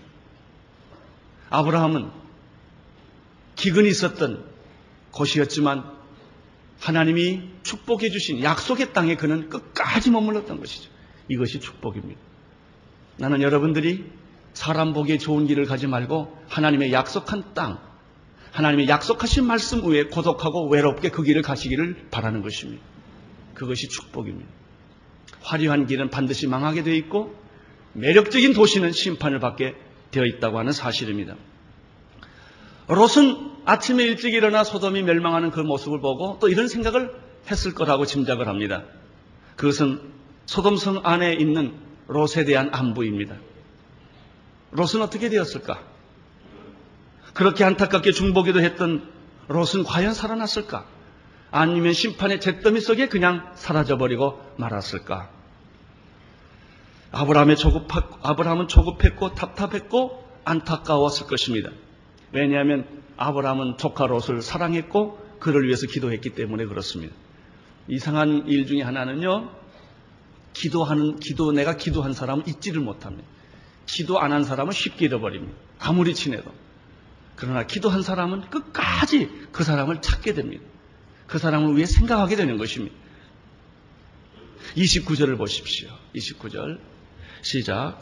아브라함은 1.50 2.10
기근이 3.54 3.88
있었던 3.88 4.44
곳이었지만 5.10 5.96
하나님이 6.80 7.42
축복해 7.62 8.10
주신 8.10 8.42
약속의 8.42 8.92
땅에 8.92 9.16
그는 9.16 9.48
끝까지 9.48 10.10
머물렀던 10.10 10.60
것이죠. 10.60 10.90
이것이 11.28 11.60
축복입니다. 11.60 12.20
나는 13.16 13.40
여러분들이 13.40 14.04
사람 14.52 14.92
보기에 14.92 15.18
좋은 15.18 15.46
길을 15.46 15.64
가지 15.64 15.86
말고 15.86 16.36
하나님의 16.48 16.92
약속한 16.92 17.54
땅, 17.54 17.78
하나님의 18.52 18.88
약속하신 18.88 19.46
말씀 19.46 19.86
위에 19.86 20.04
고독하고 20.04 20.68
외롭게 20.68 21.10
그 21.10 21.22
길을 21.22 21.42
가시기를 21.42 22.08
바라는 22.10 22.42
것입니다. 22.42 22.82
그것이 23.54 23.88
축복입니다. 23.88 24.48
화려한 25.40 25.86
길은 25.86 26.10
반드시 26.10 26.46
망하게 26.46 26.82
되어 26.82 26.94
있고 26.94 27.34
매력적인 27.96 28.52
도시는 28.52 28.92
심판을 28.92 29.40
받게 29.40 29.74
되어 30.10 30.24
있다고 30.24 30.58
하는 30.58 30.72
사실입니다. 30.72 31.34
롯은 32.88 33.52
아침에 33.64 34.04
일찍 34.04 34.34
일어나 34.34 34.64
소돔이 34.64 35.02
멸망하는 35.02 35.50
그 35.50 35.60
모습을 35.60 36.00
보고 36.00 36.38
또 36.38 36.48
이런 36.48 36.68
생각을 36.68 37.12
했을 37.50 37.74
거라고 37.74 38.06
짐작을 38.06 38.48
합니다. 38.48 38.84
그것은 39.56 40.00
소돔성 40.44 41.00
안에 41.04 41.34
있는 41.34 41.74
롯에 42.06 42.44
대한 42.44 42.68
안부입니다. 42.72 43.36
롯은 44.72 45.02
어떻게 45.02 45.28
되었을까? 45.28 45.82
그렇게 47.32 47.64
안타깝게 47.64 48.12
중보기도 48.12 48.60
했던 48.60 49.10
롯은 49.48 49.84
과연 49.84 50.14
살아났을까? 50.14 50.86
아니면 51.50 51.92
심판의 51.92 52.40
잿더미 52.40 52.80
속에 52.80 53.08
그냥 53.08 53.50
사라져버리고 53.54 54.40
말았을까? 54.58 55.35
아브라함의 57.12 57.56
조급하, 57.56 58.02
아브라함은 58.22 58.68
조급했고 58.68 59.34
답답했고 59.34 60.24
안타까웠을 60.44 61.26
것입니다. 61.26 61.70
왜냐하면 62.32 62.86
아브라함은 63.16 63.78
조카 63.78 64.06
롯을 64.06 64.42
사랑했고 64.42 65.38
그를 65.40 65.66
위해서 65.66 65.86
기도했기 65.86 66.30
때문에 66.30 66.66
그렇습니다. 66.66 67.14
이상한 67.88 68.44
일 68.48 68.66
중에 68.66 68.82
하나는요. 68.82 69.50
기도하는 70.52 71.18
기도 71.20 71.52
내가 71.52 71.76
기도한 71.76 72.12
사람은 72.12 72.46
잊지를 72.46 72.80
못합니다. 72.80 73.28
기도 73.86 74.18
안 74.18 74.32
한 74.32 74.44
사람은 74.44 74.72
쉽게 74.72 75.06
잃어버립니다. 75.06 75.54
아무리 75.78 76.14
친해도. 76.14 76.50
그러나 77.36 77.64
기도한 77.66 78.02
사람은 78.02 78.50
끝까지 78.50 79.30
그 79.52 79.62
사람을 79.62 80.00
찾게 80.00 80.34
됩니다. 80.34 80.64
그 81.26 81.38
사람을 81.38 81.76
위해 81.76 81.86
생각하게 81.86 82.36
되는 82.36 82.56
것입니다. 82.56 82.94
29절을 84.76 85.36
보십시오. 85.38 85.90
29절. 86.14 86.78
시작. 87.46 87.98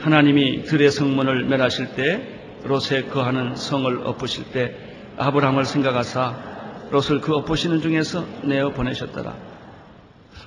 하나님이 0.00 0.64
들의 0.64 0.90
성문을 0.90 1.44
멸하실 1.44 1.94
때 1.94 2.58
롯에 2.64 3.04
거하는 3.04 3.54
성을 3.54 4.04
엎으실 4.04 4.50
때 4.50 4.74
아브라함을 5.16 5.64
생각하사 5.64 6.88
롯을 6.90 7.20
그 7.20 7.36
엎으시는 7.36 7.82
중에서 7.82 8.26
내어 8.42 8.70
보내셨더라. 8.70 9.36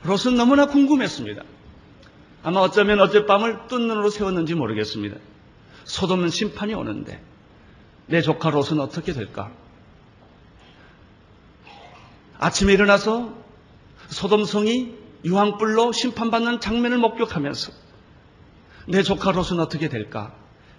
롯은 0.04 0.36
너무나 0.36 0.66
궁금했습니다. 0.66 1.42
아마 2.44 2.60
어쩌면 2.60 3.00
어젯밤을 3.00 3.70
뜬 3.70 3.88
눈으로 3.88 4.10
세웠는지 4.10 4.56
모르겠습니다. 4.56 5.16
소돔은 5.86 6.28
심판이 6.28 6.74
오는데 6.74 7.22
내 8.08 8.22
조카 8.22 8.50
롯은 8.50 8.82
어떻게 8.82 9.14
될까? 9.14 9.54
아침에 12.40 12.74
일어나서 12.74 13.34
소돔성이 14.10 14.96
유황불로 15.24 15.94
심판받는 15.94 16.60
장면을 16.60 16.98
목격하면서 16.98 17.87
내 18.88 19.04
조카 19.04 19.32
롯은 19.32 19.60
어떻게 19.60 19.90
될까? 19.90 20.34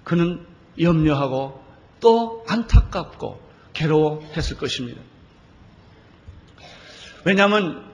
그는 0.05 0.45
염려하고 0.81 1.63
또 2.01 2.45
안타깝고 2.49 3.41
괴로워했을 3.75 4.57
것입니다. 4.57 5.01
왜냐하면 7.25 7.85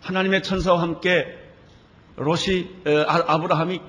하나님의 0.00 0.42
천사와 0.42 0.82
함께 0.82 1.26
롯이 2.16 2.68
아, 3.06 3.24
아브라함이 3.34 3.80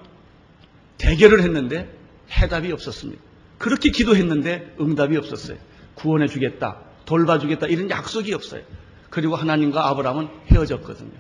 대결을 0.98 1.42
했는데 1.42 1.94
해답이 2.32 2.72
없었습니다. 2.72 3.22
그렇게 3.58 3.90
기도했는데 3.90 4.76
응답이 4.80 5.18
없었어요. 5.18 5.58
구원해 5.96 6.28
주겠다, 6.28 6.80
돌봐주겠다 7.06 7.68
이런 7.68 7.90
약속이 7.90 8.34
없어요. 8.34 8.62
그리고 9.10 9.36
하나님과 9.36 9.90
아브라함은 9.90 10.30
헤어졌거든요. 10.52 11.12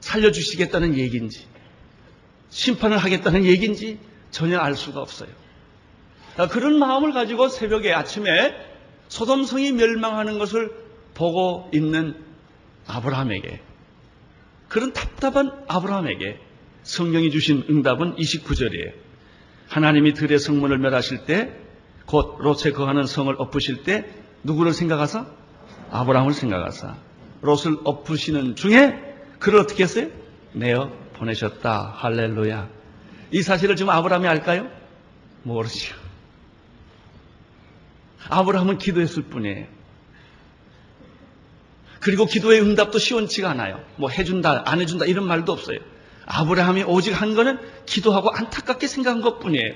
살려주시겠다는 0.00 0.98
얘기인지 0.98 1.46
심판을 2.50 2.98
하겠다는 2.98 3.44
얘기인지 3.44 3.98
전혀 4.30 4.58
알 4.58 4.74
수가 4.74 5.00
없어요. 5.00 5.28
그런 6.50 6.78
마음을 6.78 7.12
가지고 7.12 7.48
새벽에 7.48 7.92
아침에 7.92 8.54
소돔성이 9.08 9.72
멸망하는 9.72 10.38
것을 10.38 10.72
보고 11.14 11.68
있는 11.74 12.14
아브라함에게 12.86 13.60
그런 14.68 14.92
답답한 14.92 15.64
아브라함에게 15.66 16.38
성령이 16.84 17.30
주신 17.30 17.64
응답은 17.68 18.16
29절이에요. 18.16 18.92
하나님이 19.68 20.14
들의 20.14 20.38
성문을 20.38 20.78
멸하실 20.78 21.26
때, 21.26 21.52
곧 22.06 22.38
롯에 22.40 22.72
거하는 22.72 23.04
성을 23.04 23.32
엎으실 23.38 23.82
때, 23.82 24.08
누구를 24.42 24.72
생각하사? 24.72 25.26
아브라함을 25.90 26.32
생각하사. 26.32 26.96
롯을 27.42 27.78
엎으시는 27.84 28.56
중에 28.56 28.96
그를 29.38 29.58
어떻게 29.58 29.82
했어요? 29.82 30.08
내어 30.52 30.90
보내셨다. 31.20 31.94
할렐루야. 31.96 32.68
이 33.30 33.42
사실을 33.42 33.76
지금 33.76 33.90
아브라함이 33.90 34.26
알까요? 34.26 34.68
모르죠. 35.42 35.94
아브라함은 38.28 38.78
기도했을 38.78 39.24
뿐이에요. 39.24 39.66
그리고 42.00 42.24
기도의 42.24 42.62
응답도 42.62 42.98
시원치가 42.98 43.50
않아요. 43.50 43.84
뭐 43.96 44.08
해준다, 44.08 44.64
안 44.66 44.80
해준다 44.80 45.04
이런 45.04 45.26
말도 45.26 45.52
없어요. 45.52 45.78
아브라함이 46.26 46.84
오직 46.84 47.12
한 47.12 47.34
거는 47.34 47.58
기도하고 47.86 48.30
안타깝게 48.30 48.86
생각한 48.86 49.20
것 49.20 49.38
뿐이에요. 49.38 49.74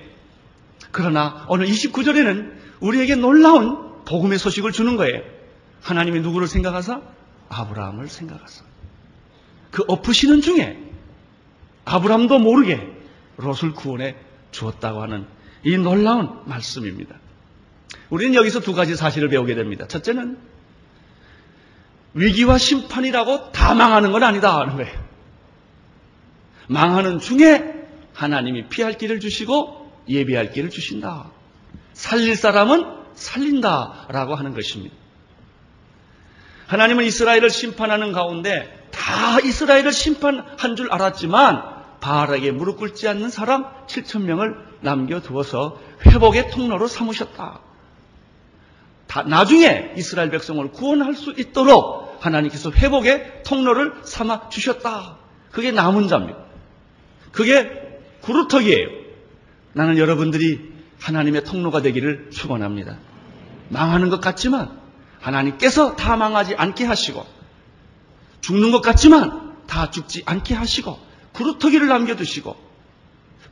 그러나 0.90 1.44
오늘 1.48 1.66
29절에는 1.66 2.52
우리에게 2.80 3.16
놀라운 3.16 4.04
복음의 4.04 4.38
소식을 4.38 4.72
주는 4.72 4.96
거예요. 4.96 5.22
하나님이 5.82 6.20
누구를 6.20 6.48
생각하사? 6.48 7.02
아브라함을 7.50 8.08
생각하사. 8.08 8.64
그 9.70 9.84
엎으시는 9.86 10.40
중에 10.40 10.93
아브라함도 11.84 12.38
모르게 12.38 12.80
롯을 13.36 13.72
구원해 13.74 14.16
주었다고 14.50 15.02
하는 15.02 15.26
이 15.64 15.76
놀라운 15.76 16.40
말씀입니다. 16.46 17.16
우리는 18.10 18.34
여기서 18.34 18.60
두 18.60 18.74
가지 18.74 18.96
사실을 18.96 19.28
배우게 19.28 19.54
됩니다. 19.54 19.86
첫째는 19.86 20.38
위기와 22.14 22.58
심판이라고 22.58 23.52
다 23.52 23.74
망하는 23.74 24.12
건 24.12 24.22
아니다 24.22 24.64
거예요. 24.64 25.04
망하는 26.68 27.18
중에 27.18 27.74
하나님이 28.14 28.68
피할 28.68 28.96
길을 28.96 29.20
주시고 29.20 30.04
예비할 30.08 30.52
길을 30.52 30.70
주신다. 30.70 31.30
살릴 31.92 32.36
사람은 32.36 33.04
살린다 33.14 34.06
라고 34.08 34.34
하는 34.34 34.54
것입니다. 34.54 34.94
하나님은 36.66 37.04
이스라엘을 37.04 37.50
심판하는 37.50 38.12
가운데 38.12 38.88
다 38.90 39.40
이스라엘을 39.40 39.92
심판한 39.92 40.76
줄 40.76 40.90
알았지만 40.92 41.73
바알에게 42.04 42.50
무릎 42.50 42.76
꿇지 42.76 43.08
않는 43.08 43.30
사람 43.30 43.64
7천 43.86 44.24
명을 44.24 44.54
남겨두어서 44.82 45.80
회복의 46.04 46.50
통로로 46.50 46.86
삼으셨다. 46.86 47.60
다, 49.06 49.22
나중에 49.22 49.94
이스라엘 49.96 50.28
백성을 50.28 50.70
구원할 50.72 51.14
수 51.14 51.32
있도록 51.32 52.18
하나님께서 52.20 52.70
회복의 52.72 53.44
통로를 53.44 53.94
삼아 54.04 54.50
주셨다. 54.50 55.16
그게 55.50 55.70
남은 55.70 56.08
자입니다. 56.08 56.40
그게 57.32 57.70
구루터기예요. 58.20 58.86
나는 59.72 59.96
여러분들이 59.96 60.74
하나님의 61.00 61.44
통로가 61.44 61.80
되기를 61.80 62.28
축원합니다. 62.30 62.98
망하는 63.70 64.10
것 64.10 64.20
같지만 64.20 64.78
하나님께서 65.20 65.96
다 65.96 66.18
망하지 66.18 66.54
않게 66.54 66.84
하시고 66.84 67.24
죽는 68.42 68.72
것 68.72 68.82
같지만 68.82 69.56
다 69.66 69.90
죽지 69.90 70.22
않게 70.26 70.54
하시고 70.54 71.13
구루터기를 71.34 71.86
남겨두시고 71.86 72.56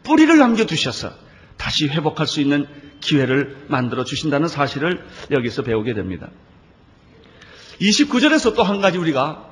뿌리를 0.03 0.37
남겨두셔서 0.37 1.13
다시 1.57 1.89
회복할 1.89 2.27
수 2.27 2.41
있는 2.41 2.67
기회를 3.01 3.67
만들어 3.69 4.05
주신다는 4.05 4.49
사실을 4.49 5.05
여기서 5.31 5.63
배우게 5.63 5.95
됩니다. 5.95 6.29
29절에서 7.81 8.55
또 8.55 8.63
한 8.63 8.81
가지 8.81 8.99
우리가 8.99 9.49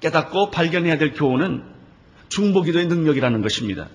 깨닫고 0.00 0.50
발견해야 0.50 0.98
될 0.98 1.14
교훈은 1.14 1.64
중보기도의 2.28 2.86
능력이라는 2.86 3.40
것입니다. 3.42 3.88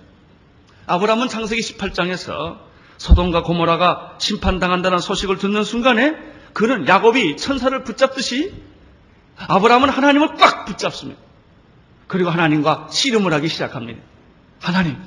아브라함은 0.86 1.28
창세기 1.28 1.62
18장에서 1.62 2.60
소돔과 2.98 3.44
고모라가 3.44 4.18
심판당한다는 4.20 5.00
소식을 5.00 5.38
듣는 5.38 5.64
순간에 5.64 6.16
그는 6.54 6.88
야곱이 6.88 7.38
천사를 7.38 7.84
붙잡듯이 7.84 8.54
아브라함은 9.38 9.90
하나님을 9.90 10.36
꽉 10.36 10.66
붙잡습니다. 10.66 11.27
그리고 12.08 12.30
하나님과 12.30 12.88
씨름을 12.92 13.34
하기 13.34 13.48
시작합니다. 13.48 14.02
하나님, 14.60 14.98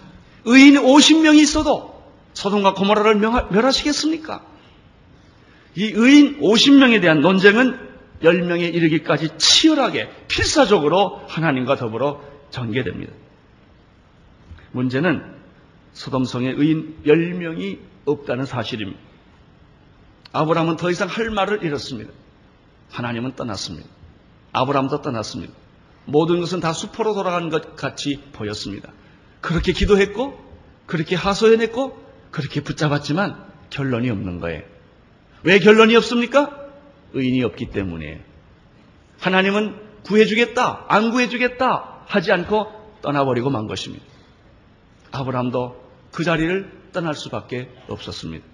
의인 0.45 0.75
50명이 0.75 1.41
있어도 1.41 2.03
소돔과 2.35 2.75
고모라를 2.75 3.17
멸하시겠습니까? 3.17 4.45
이 5.77 5.85
의인 5.85 6.41
50명에 6.41 7.01
대한 7.01 7.21
논쟁은 7.21 7.91
10명에 8.23 8.75
이르기까지 8.75 9.39
치열하게 9.39 10.11
필사적으로 10.29 11.23
하나님과 11.29 11.77
더불어 11.77 12.23
전개됩니다. 12.51 13.13
문제는 14.73 15.25
소돔성의 15.95 16.55
의인 16.57 16.97
10명이 17.05 17.79
없다는 18.05 18.45
사실입니다. 18.45 19.01
아브라함은 20.33 20.77
더 20.77 20.91
이상 20.91 21.09
할 21.09 21.31
말을 21.31 21.65
잃었습니다. 21.65 22.13
하나님은 22.91 23.35
떠났습니다. 23.37 23.89
아브라함도 24.53 25.03
떠났습니다. 25.03 25.53
모든 26.11 26.41
것은 26.41 26.61
다 26.61 26.73
수포로 26.73 27.15
돌아간 27.15 27.51
것 27.51 27.77
같이 27.77 28.23
보였습니다. 28.33 28.93
그렇게 29.41 29.73
기도했고, 29.73 30.39
그렇게 30.87 31.17
하소연했고, 31.17 31.99
그렇게 32.31 32.61
붙잡았지만 32.63 33.45
결론이 33.71 34.11
없는 34.11 34.41
거예요. 34.41 34.63
왜 35.43 35.59
결론이 35.59 35.97
없습니까? 35.97 36.57
의인이 37.13 37.43
없기 37.45 37.71
때문에. 37.71 38.25
하나님은 39.21 39.77
구해주겠다, 40.05 40.87
안 40.89 41.11
구해주겠다 41.11 42.05
하지 42.07 42.33
않고 42.33 42.67
떠나버리고 43.03 43.51
만 43.51 43.67
것입니다. 43.67 44.05
아브라함도 45.13 45.77
그 46.13 46.25
자리를 46.25 46.91
떠날 46.93 47.15
수밖에 47.15 47.69
없었습니다. 47.89 48.45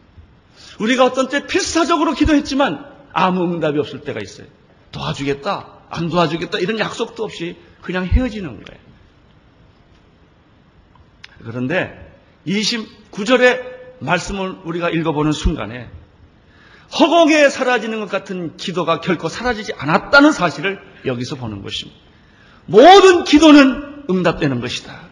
우리가 0.81 1.05
어떤 1.05 1.29
때 1.29 1.47
필사적으로 1.47 2.13
기도했지만 2.15 2.85
아무 3.13 3.45
응답이 3.45 3.79
없을 3.79 4.01
때가 4.03 4.21
있어요. 4.23 4.47
도와주겠다, 4.93 5.76
안 5.91 6.09
도와주겠다 6.09 6.59
이런 6.59 6.79
약속도 6.79 7.25
없이 7.25 7.57
그냥 7.83 8.07
헤어지는 8.07 8.49
거예요. 8.63 8.81
그런데 11.45 12.15
29절의 12.47 13.77
말씀을 14.01 14.57
우리가 14.65 14.91
읽어보는 14.91 15.33
순간에 15.33 15.89
허공에 16.99 17.49
사라지는 17.49 18.01
것 18.01 18.09
같은 18.09 18.57
기도가 18.57 19.01
결코 19.01 19.29
사라지지 19.29 19.73
않았다는 19.75 20.33
사실을 20.33 20.81
여기서 21.05 21.37
보는 21.37 21.63
것입니다. 21.63 21.99
모든 22.67 23.25
기도는 23.25 24.05
응답되는 24.09 24.61
것이다. 24.61 25.07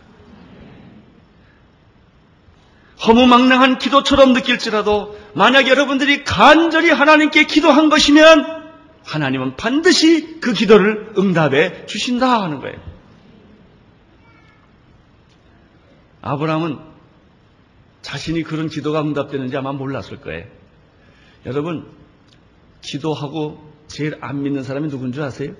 허무망랑한 3.06 3.78
기도처럼 3.78 4.32
느낄지라도 4.32 5.18
만약 5.34 5.68
여러분들이 5.68 6.24
간절히 6.24 6.90
하나님께 6.90 7.44
기도한 7.44 7.90
것이면 7.90 8.53
하나님은 9.04 9.56
반드시 9.56 10.40
그 10.40 10.52
기도를 10.52 11.14
응답해 11.18 11.86
주신다 11.86 12.42
하는 12.42 12.60
거예요. 12.60 12.76
아브라함은 16.22 16.78
자신이 18.00 18.42
그런 18.42 18.68
기도가 18.68 19.02
응답되는지 19.02 19.56
아마 19.56 19.72
몰랐을 19.72 20.20
거예요. 20.22 20.46
여러분, 21.46 21.86
기도하고 22.80 23.72
제일 23.86 24.16
안 24.20 24.42
믿는 24.42 24.62
사람이 24.62 24.88
누군 24.88 25.12
줄 25.12 25.22
아세요? 25.22 25.54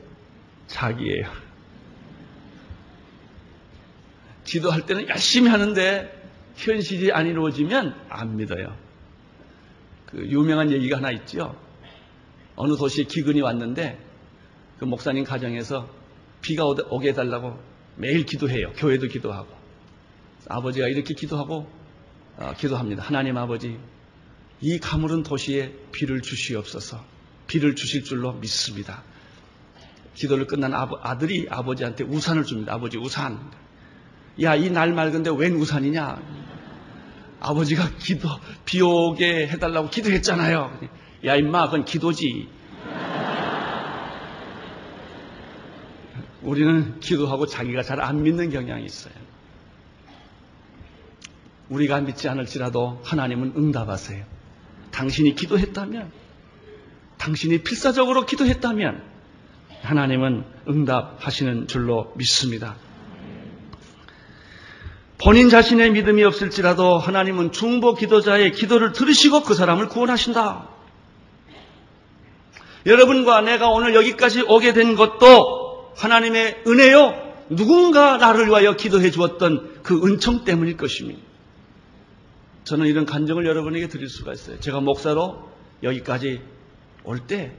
자기예요. 0.66 1.30
기도할 4.44 4.87
때는 4.87 5.09
열심히 5.09 5.50
하는데 5.50 6.11
현실이 6.57 7.12
안 7.12 7.26
이루어지면 7.26 7.94
안 8.09 8.37
믿어요. 8.37 8.76
그 10.07 10.26
유명한 10.28 10.70
얘기가 10.70 10.98
하나 10.98 11.11
있죠. 11.11 11.57
어느 12.57 12.77
도시에 12.77 13.05
기근이 13.05 13.40
왔는데 13.40 13.99
그 14.79 14.85
목사님 14.85 15.25
가정에서 15.25 15.88
비가 16.40 16.67
오게 16.67 17.09
해달라고 17.11 17.59
매일 17.97 18.25
기도해요. 18.27 18.73
교회도 18.77 19.09
기도하고. 19.09 19.49
아버지가 20.49 20.88
이렇게 20.88 21.14
기도하고 21.14 21.69
어, 22.37 22.53
기도합니다. 22.59 23.03
하나님 23.03 23.37
아버지, 23.37 23.79
이 24.61 24.79
가물은 24.79 25.23
도시에 25.23 25.73
비를 25.93 26.21
주시옵소서. 26.21 27.05
비를 27.47 27.77
주실 27.77 28.03
줄로 28.05 28.33
믿습니다. 28.35 29.03
기도를 30.14 30.47
끝난 30.47 30.75
아들이 30.75 31.47
아버지한테 31.51 32.05
우산을 32.05 32.45
줍니다. 32.45 32.75
아버지 32.75 32.99
우산. 32.99 33.51
야, 34.43 34.55
이 34.57 34.69
날 34.71 34.93
맑은데 34.93 35.31
웬 35.37 35.55
우산이냐? 35.55 36.21
아버지가 37.40 37.90
기도, 37.99 38.29
비 38.64 38.81
오게 38.81 39.49
해달라고 39.49 39.90
기도했잖아요. 39.90 40.79
야, 41.25 41.37
임마, 41.37 41.67
그건 41.67 41.85
기도지. 41.85 42.49
우리는 46.43 47.01
기도하고 47.01 47.47
자기가 47.47 47.83
잘 47.83 48.01
안 48.01 48.23
믿는 48.23 48.51
경향이 48.51 48.85
있어요. 48.85 49.15
우리가 51.71 52.01
믿지 52.03 52.29
않을지라도 52.29 53.01
하나님은 53.05 53.55
응답하세요. 53.57 54.25
당신이 54.91 55.35
기도했다면, 55.35 56.13
당신이 57.17 57.63
필사적으로 57.63 58.27
기도했다면, 58.27 59.03
하나님은 59.83 60.45
응답하시는 60.69 61.67
줄로 61.69 62.13
믿습니다. 62.17 62.77
본인 65.17 65.49
자신의 65.49 65.93
믿음이 65.93 66.23
없을지라도 66.25 66.99
하나님은 66.99 67.53
중보 67.53 67.95
기도자의 67.95 68.53
기도를 68.53 68.93
들으시고 68.93 69.43
그 69.45 69.55
사람을 69.55 69.89
구원하신다. 69.89 70.74
여러분과 72.87 73.40
내가 73.42 73.68
오늘 73.70 73.94
여기까지 73.94 74.42
오게 74.42 74.73
된 74.73 74.94
것도 74.94 75.92
하나님의 75.97 76.62
은혜요. 76.66 77.23
누군가 77.51 78.16
나를 78.16 78.47
위하여 78.49 78.75
기도해 78.77 79.11
주었던 79.11 79.83
그 79.83 80.05
은총 80.05 80.44
때문일 80.44 80.77
것입니다. 80.77 81.20
저는 82.64 82.87
이런 82.87 83.05
간정을 83.05 83.47
여러분에게 83.47 83.88
드릴 83.88 84.09
수가 84.09 84.33
있어요. 84.33 84.59
제가 84.61 84.81
목사로 84.81 85.49
여기까지 85.83 86.40
올 87.05 87.27
때 87.27 87.55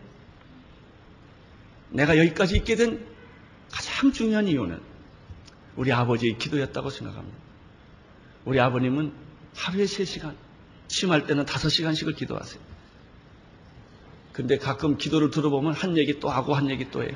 내가 1.89 2.17
여기까지 2.17 2.57
있게 2.57 2.75
된 2.75 3.05
가장 3.71 4.11
중요한 4.11 4.47
이유는 4.47 4.79
우리 5.75 5.91
아버지의 5.91 6.37
기도였다고 6.37 6.89
생각합니다. 6.89 7.37
우리 8.45 8.59
아버님은 8.59 9.13
하루에 9.55 9.85
3시간, 9.85 10.35
심할 10.87 11.25
때는 11.27 11.45
5시간씩을 11.45 12.15
기도하세요. 12.15 12.61
근데 14.35 14.57
가끔 14.57 14.97
기도를 14.97 15.29
들어보면 15.31 15.71
한 15.71 15.97
얘기 15.97 16.19
또 16.19 16.29
하고 16.29 16.55
한 16.55 16.69
얘기 16.69 16.91
또 16.91 17.01
해요. 17.01 17.11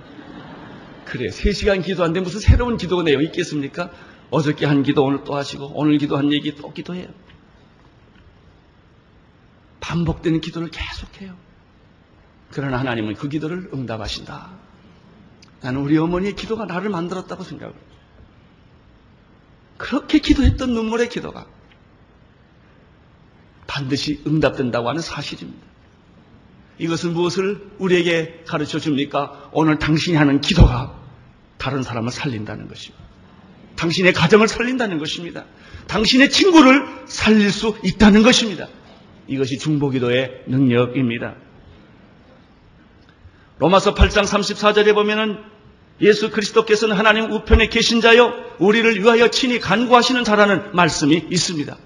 그래, 1.04 1.28
3시간 1.28 1.84
기도하는데 1.84 2.22
무슨 2.22 2.40
새로운 2.40 2.78
기도가 2.78 3.04
내용 3.04 3.22
있겠습니까? 3.24 3.92
어저께 4.30 4.66
한 4.66 4.84
기도 4.84 5.04
오늘 5.04 5.26
또 5.26 5.36
하시고, 5.36 5.74
오늘 5.74 5.98
기도한 5.98 6.32
얘기 6.32 6.56
또 6.56 6.72
기도해요. 6.72 7.08
반복되는 9.82 10.40
기도를 10.40 10.70
계속해요. 10.70 11.36
그러나 12.52 12.80
하나님은 12.80 13.16
그 13.16 13.28
기도를 13.28 13.70
응답하신다. 13.74 14.52
나는 15.60 15.82
우리 15.82 15.98
어머니의 15.98 16.38
기도가 16.38 16.64
나를 16.64 16.90
만들었다고 16.90 17.44
생각을 17.44 17.74
해요. 17.74 17.84
그렇게 19.76 20.20
기도했던 20.20 20.72
눈물의 20.72 21.10
기도가 21.10 21.48
반드시 23.68 24.24
응답된다고 24.26 24.88
하는 24.88 25.02
사실입니다. 25.02 25.69
이것은 26.80 27.14
무엇을 27.14 27.62
우리에게 27.78 28.44
가르쳐 28.48 28.80
줍니까? 28.80 29.50
오늘 29.52 29.80
당신이 29.80 30.16
하는 30.16 30.42
기도가 30.42 30.98
다른 31.58 31.84
사람을 31.84 32.12
살린다는 32.12 32.68
것입니다. 32.68 33.04
당신의 33.76 34.14
가정을 34.14 34.48
살린다는 34.48 34.98
것입니다. 34.98 35.46
당신의 35.88 36.30
친구를 36.32 36.86
살릴 37.06 37.52
수 37.52 37.78
있다는 37.84 38.24
것입니다. 38.24 38.68
이것이 39.28 39.58
중보기도의 39.58 40.44
능력입니다. 40.48 41.36
로마서 43.60 43.94
8장 43.94 44.24
34절에 44.24 44.94
보면은 44.94 45.38
예수 46.02 46.32
그리스도께서는 46.32 46.96
하나님 46.96 47.30
우편에 47.30 47.68
계신 47.68 48.00
자여 48.00 48.34
우리를 48.60 49.00
위하여 49.02 49.28
친히 49.30 49.60
간구하시는 49.60 50.24
자라는 50.24 50.74
말씀이 50.74 51.28
있습니다. 51.30 51.78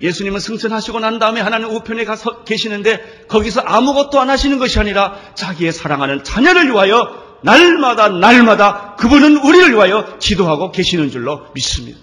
예수님은 0.00 0.40
승천하시고 0.40 1.00
난 1.00 1.18
다음에 1.18 1.40
하나님 1.40 1.68
우편에 1.70 2.04
가서 2.04 2.44
계시는데 2.44 3.26
거기서 3.28 3.60
아무것도 3.60 4.20
안 4.20 4.30
하시는 4.30 4.58
것이 4.58 4.78
아니라 4.78 5.16
자기의 5.34 5.72
사랑하는 5.72 6.24
자녀를 6.24 6.70
위하여 6.70 7.28
날마다 7.42 8.08
날마다 8.08 8.96
그분은 8.96 9.38
우리를 9.38 9.72
위하여 9.72 10.18
기도하고 10.18 10.72
계시는 10.72 11.10
줄로 11.10 11.46
믿습니다. 11.54 11.98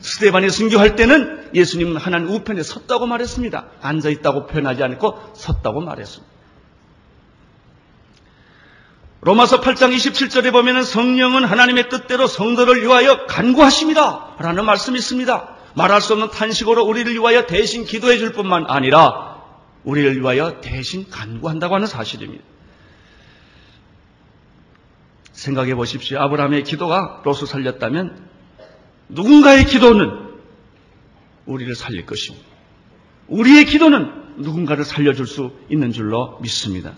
스테반이 0.00 0.50
순교할 0.50 0.96
때는 0.96 1.50
예수님은 1.54 1.96
하나님 1.96 2.28
우편에 2.28 2.62
섰다고 2.62 3.06
말했습니다. 3.06 3.66
앉아 3.80 4.10
있다고 4.10 4.46
표현하지 4.46 4.82
않고 4.82 5.18
섰다고 5.34 5.80
말했습니다. 5.80 6.34
로마서 9.22 9.62
8장 9.62 9.96
27절에 9.96 10.52
보면 10.52 10.84
성령은 10.84 11.44
하나님의 11.44 11.88
뜻대로 11.88 12.26
성도를 12.26 12.82
위하여 12.82 13.24
간구하십니다. 13.24 14.34
라는 14.38 14.66
말씀이 14.66 14.98
있습니다. 14.98 15.53
말할 15.74 16.00
수 16.00 16.12
없는 16.12 16.30
탄식으로 16.30 16.84
우리를 16.84 17.12
위하여 17.12 17.46
대신 17.46 17.84
기도해 17.84 18.18
줄 18.18 18.32
뿐만 18.32 18.64
아니라 18.68 19.42
우리를 19.84 20.20
위하여 20.20 20.60
대신 20.60 21.08
간구한다고 21.10 21.74
하는 21.74 21.86
사실입니다. 21.86 22.44
생각해 25.32 25.74
보십시오. 25.74 26.20
아브라함의 26.20 26.64
기도가 26.64 27.20
롯을 27.24 27.46
살렸다면 27.46 28.28
누군가의 29.08 29.66
기도는 29.66 30.34
우리를 31.46 31.74
살릴 31.74 32.06
것입니다. 32.06 32.46
우리의 33.28 33.66
기도는 33.66 34.42
누군가를 34.42 34.84
살려줄 34.84 35.26
수 35.26 35.52
있는 35.68 35.92
줄로 35.92 36.38
믿습니다. 36.40 36.94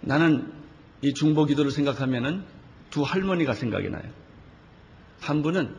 나는 0.00 0.52
이 1.02 1.14
중보 1.14 1.44
기도를 1.44 1.70
생각하면은 1.70 2.44
두 2.90 3.02
할머니가 3.02 3.54
생각이 3.54 3.88
나요. 3.88 4.02
한 5.20 5.42
분은 5.42 5.74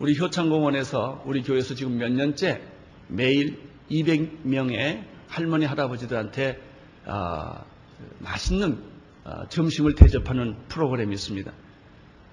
우리 0.00 0.18
효창공원에서 0.18 1.24
우리 1.26 1.42
교회에서 1.42 1.74
지금 1.74 1.98
몇 1.98 2.10
년째 2.10 2.62
매일 3.08 3.58
200명의 3.90 5.04
할머니 5.28 5.66
할아버지들한테 5.66 6.58
아, 7.04 7.64
맛있는 8.18 8.82
아, 9.24 9.46
점심을 9.48 9.94
대접하는 9.96 10.56
프로그램이 10.68 11.12
있습니다. 11.12 11.52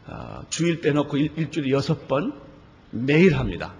아, 0.05 0.43
주일 0.49 0.79
빼놓고 0.79 1.17
일, 1.17 1.51
주일에 1.51 1.71
여섯 1.71 2.07
번 2.07 2.39
매일 2.91 3.37
합니다. 3.37 3.73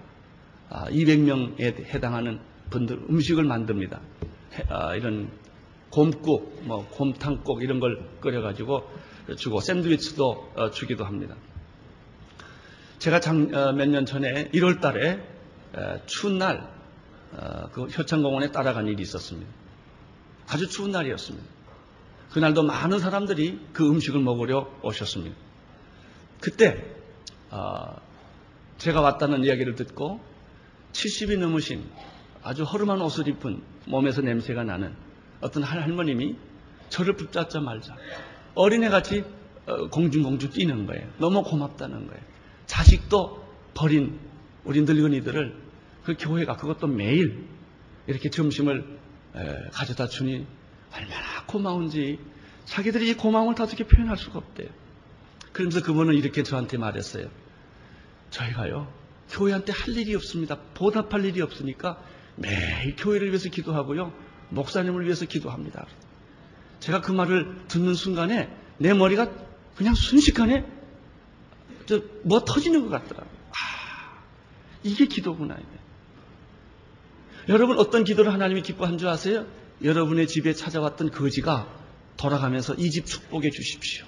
200명에 0.70 1.86
해당하는 1.86 2.42
분들 2.70 3.06
음식을 3.10 3.46
만듭니다. 3.46 4.02
이런 4.98 5.32
곰국, 5.90 6.62
뭐 6.66 6.86
곰탕국 6.90 7.64
이런 7.64 7.80
걸 7.80 8.06
끓여가지고 8.20 8.84
주고 9.38 9.62
샌드위치도 9.62 10.52
어, 10.58 10.72
주기도 10.72 11.06
합니다. 11.06 11.38
제가 13.08 13.22
어, 13.54 13.72
몇년 13.72 14.06
전에 14.06 14.50
1월 14.50 14.82
달에 14.82 15.18
추운 16.08 16.40
날, 16.40 16.70
어, 17.32 17.70
그 17.72 17.86
효창공원에 17.86 18.52
따라간 18.52 18.88
일이 18.88 19.02
있었습니다. 19.02 19.50
아주 20.50 20.68
추운 20.68 20.92
날이었습니다. 20.92 21.48
그날도 22.32 22.64
많은 22.64 23.00
사람들이 23.00 23.62
그 23.72 23.90
음식을 23.90 24.20
먹으려 24.20 24.70
오셨습니다. 24.82 25.38
그때, 26.42 26.84
제가 28.78 29.00
왔다는 29.00 29.46
이야기를 29.46 29.76
듣고 29.76 30.20
70이 30.92 31.40
넘으신 31.40 31.90
아주 32.44 32.64
허름한 32.64 33.02
옷을 33.02 33.30
입은 33.30 33.62
몸에서 33.86 34.22
냄새가 34.22 34.66
나는 34.66 34.94
어떤 35.40 35.64
할머님이 35.64 36.36
저를 36.90 37.16
붙잡자 37.16 37.62
말자 37.62 37.96
어린애같이 38.54 39.24
어, 39.66 39.88
공중공중 39.88 40.50
뛰는 40.50 40.86
거예요. 40.88 41.08
너무 41.20 41.44
고맙다는 41.44 42.08
거예요. 42.08 42.37
자식도 42.68 43.46
버린 43.74 44.20
우리 44.64 44.82
늙은이들을 44.82 45.56
그 46.04 46.16
교회가 46.20 46.58
그것도 46.58 46.88
매일 46.88 47.48
이렇게 48.06 48.30
점심을 48.30 49.00
가져다 49.72 50.08
주니 50.08 50.46
얼마나 50.94 51.46
고마운지 51.48 52.20
자기들이 52.66 53.10
이 53.10 53.14
고마움을 53.16 53.56
다 53.56 53.64
어떻게 53.64 53.86
표현할 53.86 54.18
수가 54.18 54.40
없대요. 54.40 54.70
그러면서 55.52 55.82
그분은 55.82 56.14
이렇게 56.14 56.44
저한테 56.44 56.78
말했어요. 56.78 57.30
저희가요, 58.30 58.92
교회한테 59.30 59.72
할 59.72 59.96
일이 59.96 60.14
없습니다. 60.16 60.58
보답할 60.74 61.26
일이 61.26 61.42
없으니까 61.42 62.02
매일 62.36 62.96
교회를 62.96 63.30
위해서 63.30 63.50
기도하고요. 63.50 64.14
목사님을 64.50 65.06
위해서 65.06 65.26
기도합니다. 65.26 65.88
제가 66.80 67.02
그 67.02 67.12
말을 67.12 67.66
듣는 67.68 67.96
순간에 67.96 68.50
내 68.78 68.94
머리가 68.94 69.32
그냥 69.76 69.96
순식간에 69.96 70.66
뭐 72.24 72.44
터지는 72.44 72.82
것 72.84 72.90
같더라고요. 72.90 73.30
아, 73.52 74.22
이게 74.84 75.06
기도구나. 75.06 75.58
여러분 77.50 77.78
어떤 77.80 78.04
기도를 78.04 78.34
하나님이 78.34 78.62
기뻐한 78.62 78.98
줄 78.98 79.08
아세요? 79.08 79.46
여러분의 79.84 80.28
집에 80.28 80.54
찾아왔던 80.54 81.12
거지가 81.12 81.68
돌아가면서 82.18 82.74
이 82.76 82.90
집 82.90 83.06
축복해 83.06 83.50
주십시오. 83.52 84.06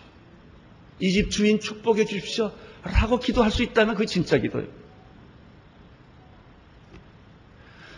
이 1.00 1.12
집 1.12 1.32
주인 1.32 1.60
축복해 1.60 2.06
주십시오. 2.06 2.52
라고 2.84 3.20
기도할 3.20 3.52
수 3.52 3.64
있다면 3.64 3.96
그게 3.96 4.06
진짜 4.08 4.38
기도예요. 4.38 4.68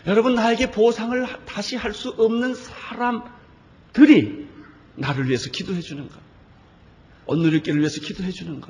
여러분 0.06 0.34
나에게 0.34 0.70
보상을 0.70 1.26
다시 1.46 1.76
할 1.76 1.92
수 1.94 2.10
없는 2.10 2.54
사람들이 2.54 4.48
나를 4.96 5.28
위해서 5.28 5.50
기도해 5.50 5.80
주는가? 5.80 6.18
온누리교회를 7.26 7.80
위해서 7.80 8.00
기도해 8.00 8.30
주는가? 8.30 8.68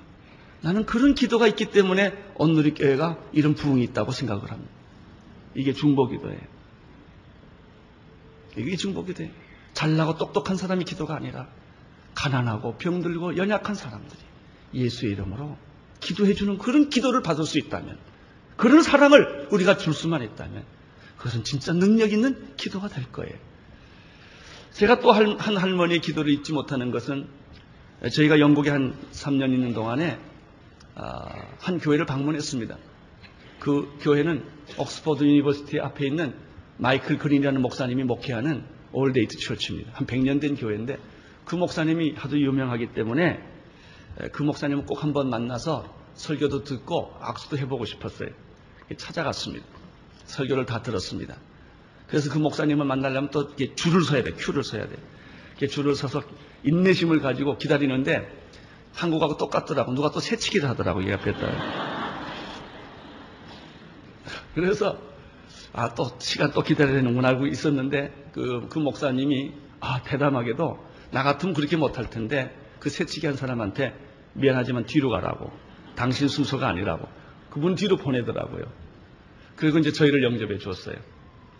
나는 0.62 0.86
그런 0.86 1.14
기도가 1.14 1.46
있기 1.48 1.66
때문에 1.66 2.12
온누리 2.36 2.74
교회가 2.74 3.18
이런 3.32 3.54
부흥이 3.54 3.82
있다고 3.84 4.12
생각을 4.12 4.50
합니다. 4.50 4.72
이게 5.54 5.72
중보기도예요. 5.72 6.40
이게 8.56 8.76
중보기도예요. 8.76 9.30
잘나고 9.74 10.16
똑똑한 10.16 10.56
사람이 10.56 10.84
기도가 10.84 11.16
아니라 11.16 11.48
가난하고 12.14 12.76
병들고 12.76 13.36
연약한 13.36 13.74
사람들이 13.74 14.20
예수의 14.74 15.12
이름으로 15.12 15.56
기도해 16.00 16.34
주는 16.34 16.58
그런 16.58 16.90
기도를 16.90 17.22
받을 17.22 17.44
수 17.44 17.58
있다면 17.58 17.98
그런 18.56 18.82
사랑을 18.82 19.48
우리가 19.50 19.76
줄 19.78 19.94
수만 19.94 20.22
있다면 20.22 20.64
그것은 21.16 21.44
진짜 21.44 21.72
능력 21.72 22.12
있는 22.12 22.54
기도가 22.56 22.88
될 22.88 23.10
거예요. 23.10 23.34
제가 24.72 25.00
또 25.00 25.12
한 25.12 25.38
할머니의 25.38 26.00
기도를 26.00 26.32
잊지 26.32 26.52
못하는 26.52 26.90
것은 26.90 27.28
저희가 28.12 28.40
영국에 28.40 28.70
한 28.70 28.94
3년 29.12 29.52
있는 29.52 29.74
동안에 29.74 30.18
아, 30.18 30.31
한 30.94 31.78
교회를 31.78 32.06
방문했습니다. 32.06 32.76
그 33.60 33.96
교회는 34.00 34.44
Oxford 34.78 35.24
University 35.24 35.80
앞에 35.80 36.06
있는 36.06 36.34
마이클 36.78 37.18
그린이라는 37.18 37.60
목사님이 37.62 38.04
목회하는 38.04 38.64
Aldate 38.92 39.38
Church입니다. 39.38 39.92
한 39.94 40.06
100년 40.06 40.40
된 40.40 40.56
교회인데 40.56 40.98
그 41.44 41.54
목사님이 41.54 42.14
하도 42.16 42.38
유명하기 42.38 42.92
때문에 42.92 43.40
그 44.32 44.42
목사님을 44.42 44.84
꼭 44.84 45.02
한번 45.02 45.30
만나서 45.30 45.94
설교도 46.14 46.64
듣고 46.64 47.14
악수도 47.20 47.56
해보고 47.58 47.84
싶었어요. 47.86 48.28
찾아갔습니다. 48.96 49.64
설교를 50.24 50.66
다 50.66 50.82
들었습니다. 50.82 51.36
그래서 52.06 52.30
그 52.30 52.38
목사님을 52.38 52.84
만나려면 52.84 53.30
또 53.30 53.54
줄을 53.56 54.02
서야 54.02 54.22
돼. 54.22 54.32
큐를 54.32 54.62
서야 54.62 54.86
돼. 54.86 54.96
줄을 55.68 55.94
서서 55.94 56.22
인내심을 56.64 57.20
가지고 57.20 57.56
기다리는데 57.56 58.41
한국하고 58.94 59.36
똑같더라고. 59.36 59.94
누가 59.94 60.10
또 60.10 60.20
새치기를 60.20 60.68
하더라고. 60.70 61.00
이 61.00 61.12
앞에다. 61.12 61.48
그래서 64.54 64.98
아, 65.72 65.94
또 65.94 66.10
시간 66.18 66.50
또 66.52 66.62
기다려야 66.62 66.96
되는구나 66.96 67.28
알고 67.28 67.46
있었는데 67.46 68.30
그, 68.32 68.68
그 68.68 68.78
목사님이 68.78 69.52
아, 69.80 70.02
대담하게도 70.02 70.78
나 71.10 71.22
같으면 71.22 71.54
그렇게 71.54 71.76
못할 71.76 72.10
텐데 72.10 72.54
그 72.78 72.90
새치기 72.90 73.26
한 73.26 73.36
사람한테 73.36 73.94
미안하지만 74.34 74.84
뒤로 74.86 75.10
가라고. 75.10 75.50
당신 75.94 76.28
순서가 76.28 76.68
아니라고. 76.68 77.06
그분 77.50 77.74
뒤로 77.74 77.96
보내더라고요. 77.96 78.64
그리고 79.56 79.78
이제 79.78 79.92
저희를 79.92 80.22
영접해 80.22 80.58
주었어요. 80.58 80.96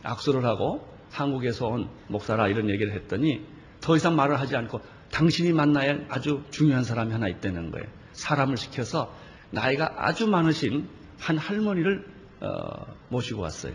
악수를 0.02 0.44
하고 0.44 0.86
한국에서 1.10 1.68
온 1.68 1.88
목사라 2.08 2.48
이런 2.48 2.70
얘기를 2.70 2.92
했더니 2.94 3.44
더 3.80 3.96
이상 3.96 4.16
말을 4.16 4.40
하지 4.40 4.56
않고 4.56 4.80
당신이 5.12 5.53
만나야 5.53 5.90
할 5.90 6.07
아주 6.09 6.42
중요한 6.51 6.83
사람이 6.83 7.12
하나 7.12 7.29
있다는 7.29 7.70
거예요. 7.70 7.87
사람을 8.12 8.57
시켜서 8.57 9.14
나이가 9.51 9.94
아주 9.98 10.27
많으신 10.27 10.88
한 11.20 11.38
할머니를 11.38 12.05
어, 12.40 12.87
모시고 13.11 13.42
왔어요. 13.42 13.75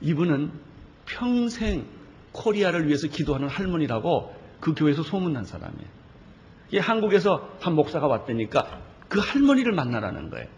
이분은 0.00 0.50
평생 1.06 1.86
코리아를 2.32 2.88
위해서 2.88 3.06
기도하는 3.06 3.46
할머니라고 3.48 4.34
그 4.58 4.74
교회에서 4.74 5.02
소문난 5.02 5.44
사람이에요. 5.44 5.88
이게 6.68 6.80
한국에서 6.80 7.56
한 7.60 7.74
목사가 7.74 8.06
왔다니까 8.06 8.80
그 9.08 9.20
할머니를 9.20 9.72
만나라는 9.72 10.30
거예요. 10.30 10.48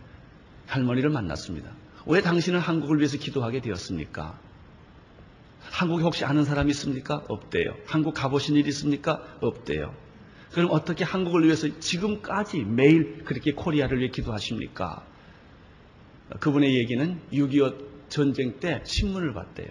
할머니를 0.66 1.10
만났습니다. 1.10 1.70
왜 2.06 2.20
당신은 2.22 2.60
한국을 2.60 2.98
위해서 2.98 3.18
기도하게 3.18 3.60
되었습니까? 3.60 4.38
한국에 5.70 6.02
혹시 6.02 6.24
아는 6.24 6.44
사람이 6.44 6.70
있습니까? 6.70 7.22
없대요. 7.28 7.76
한국 7.86 8.14
가보신 8.14 8.56
일 8.56 8.66
있습니까? 8.68 9.22
없대요. 9.40 9.94
그럼 10.52 10.68
어떻게 10.70 11.04
한국을 11.04 11.44
위해서 11.44 11.68
지금까지 11.80 12.64
매일 12.64 13.24
그렇게 13.24 13.52
코리아를 13.52 13.98
위해 13.98 14.10
기도하십니까? 14.10 15.04
그분의 16.40 16.76
얘기는 16.76 17.20
6.25 17.32 18.08
전쟁 18.08 18.58
때 18.58 18.80
신문을 18.84 19.34
봤대요. 19.34 19.68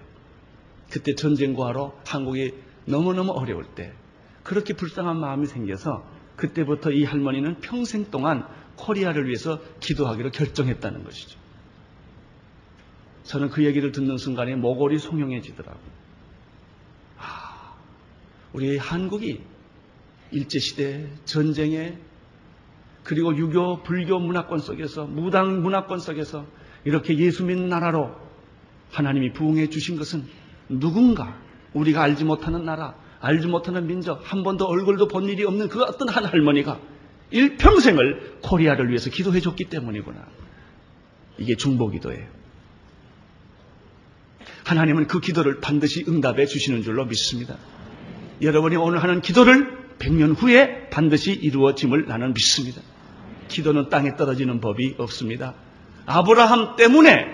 그때 0.92 1.16
전쟁과로 1.16 1.98
한국이 2.06 2.54
너무너무 2.86 3.32
어려울 3.32 3.66
때 3.76 3.94
그렇게 4.44 4.74
불쌍한 4.74 5.20
마음이 5.20 5.48
생겨서 5.48 6.06
그때부터 6.36 6.92
이 6.92 7.04
할머니는 7.04 7.62
평생 7.62 8.12
동안 8.12 8.46
코리아를 8.76 9.26
위해서 9.26 9.60
기도하기로 9.80 10.32
결정했다는 10.32 11.04
것이죠. 11.04 11.40
저는 13.26 13.50
그 13.50 13.66
얘기를 13.66 13.92
듣는 13.92 14.18
순간에 14.18 14.56
모골이 14.56 15.00
송영해지더라고요. 15.00 15.92
아, 17.18 17.74
우리 18.54 18.78
한국이 18.78 19.42
일제시대 20.32 21.10
전쟁에 21.26 21.98
그리고 23.04 23.36
유교 23.38 23.84
불교 23.84 24.20
문화권 24.20 24.60
속에서 24.60 25.06
무당 25.06 25.62
문화권 25.62 26.00
속에서 26.00 26.46
이렇게 26.84 27.18
예수 27.18 27.46
믿는 27.46 27.70
나라로 27.70 28.16
하나님이 28.92 29.34
부흥해 29.34 29.70
주신 29.70 29.98
것은 29.98 30.26
누군가 30.70 31.40
우리가 31.74 32.02
알지 32.02 32.24
못하는 32.26 32.66
나라 32.66 32.96
알지 33.20 33.48
못하는 33.48 33.88
민족 33.88 34.20
한 34.24 34.44
번도 34.44 34.66
얼굴도 34.66 35.08
본 35.08 35.26
일이 35.26 35.44
없는 35.46 35.70
그 35.70 35.84
어떤 35.84 36.10
한 36.10 36.26
할머니가 36.26 36.80
일평생을 37.32 38.40
코리아를 38.42 38.88
위해서 38.90 39.10
기도해 39.10 39.40
줬기 39.40 39.66
때문이구나 39.66 40.26
이게 41.38 41.56
중보기도예요 41.56 42.45
하나님은 44.66 45.08
그 45.08 45.20
기도를 45.20 45.62
반드시 45.62 46.04
응답해 46.08 46.46
주시는 46.48 46.84
줄로 46.84 47.06
믿습니다 47.06 47.56
여러분이 48.42 48.76
오늘 48.76 49.02
하는 49.02 49.22
기도를 49.22 49.86
100년 50.00 50.36
후에 50.38 50.90
반드시 50.90 51.32
이루어짐을 51.32 52.06
나는 52.08 52.34
믿습니다. 52.34 52.82
기도는 53.48 53.90
땅에 53.90 54.16
떨어지는 54.16 54.60
법이 54.60 54.96
없습니다. 54.98 55.54
아브라함 56.06 56.76
때문에 56.76 57.26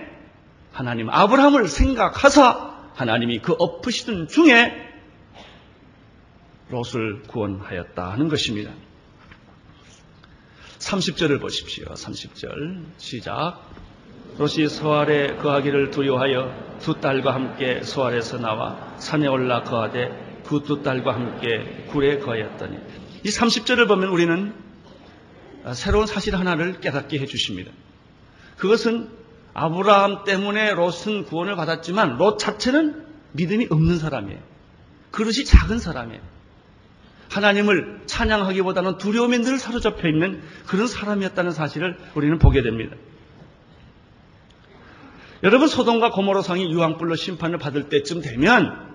하나님 0.71 1.09
아브라함을 1.09 1.67
생각하사 1.67 2.91
하나님이 2.93 3.39
그 3.39 3.53
엎으시던 3.57 4.27
중에 4.27 4.89
롯을 6.69 7.23
구원하였다 7.23 8.11
하는 8.11 8.29
것입니다. 8.29 8.71
30절을 10.79 11.41
보십시오. 11.41 11.85
30절 11.85 12.85
시작. 12.97 13.61
롯이 14.37 14.67
소알에 14.67 15.35
거하기를 15.35 15.91
두려워하여 15.91 16.77
두 16.79 16.99
딸과 16.99 17.33
함께 17.33 17.83
소알에서 17.83 18.37
나와 18.39 18.95
산에 18.97 19.27
올라 19.27 19.63
거하되 19.63 20.31
그 20.51 20.63
두 20.63 20.83
딸과 20.83 21.13
함께 21.13 21.85
굴에 21.91 22.19
거하였더니 22.19 22.77
이 23.23 23.29
30절을 23.29 23.87
보면 23.87 24.09
우리는 24.09 24.53
새로운 25.73 26.07
사실 26.07 26.35
하나를 26.35 26.81
깨닫게 26.81 27.19
해주십니다. 27.19 27.71
그것은 28.57 29.09
아브라함 29.53 30.23
때문에 30.25 30.73
롯은 30.73 31.25
구원을 31.25 31.55
받았지만 31.55 32.17
롯 32.17 32.37
자체는 32.37 33.05
믿음이 33.33 33.67
없는 33.69 33.97
사람이에요. 33.97 34.39
그릇이 35.11 35.45
작은 35.45 35.79
사람이에요. 35.79 36.21
하나님을 37.29 38.01
찬양하기보다는 38.07 38.97
두려움에 38.97 39.37
늘 39.37 39.57
사로잡혀 39.57 40.09
있는 40.09 40.41
그런 40.67 40.87
사람이었다는 40.87 41.51
사실을 41.51 41.97
우리는 42.15 42.37
보게 42.39 42.61
됩니다. 42.61 42.97
여러분 45.43 45.67
소돔과 45.67 46.11
고모로 46.11 46.41
성이 46.41 46.71
유황불로 46.71 47.15
심판을 47.15 47.57
받을 47.57 47.89
때쯤 47.89 48.21
되면 48.21 48.91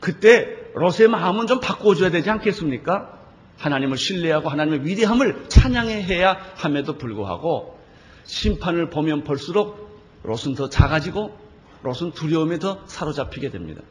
그때 0.00 0.56
롯의 0.74 1.08
마음은 1.08 1.46
좀 1.46 1.60
바꿔줘야 1.60 2.10
되지 2.10 2.30
않겠습니까? 2.30 3.18
하나님을 3.58 3.98
신뢰하고 3.98 4.48
하나님의 4.48 4.86
위대함을 4.86 5.44
찬양해야 5.48 6.38
함에도 6.56 6.96
불구하고 6.96 7.78
심판을 8.24 8.88
보면 8.88 9.24
볼수록 9.24 10.00
롯은 10.22 10.54
더 10.54 10.70
작아지고 10.70 11.36
롯은 11.82 12.12
두려움에 12.12 12.58
더 12.58 12.80
사로잡히게 12.86 13.50
됩니다. 13.50 13.82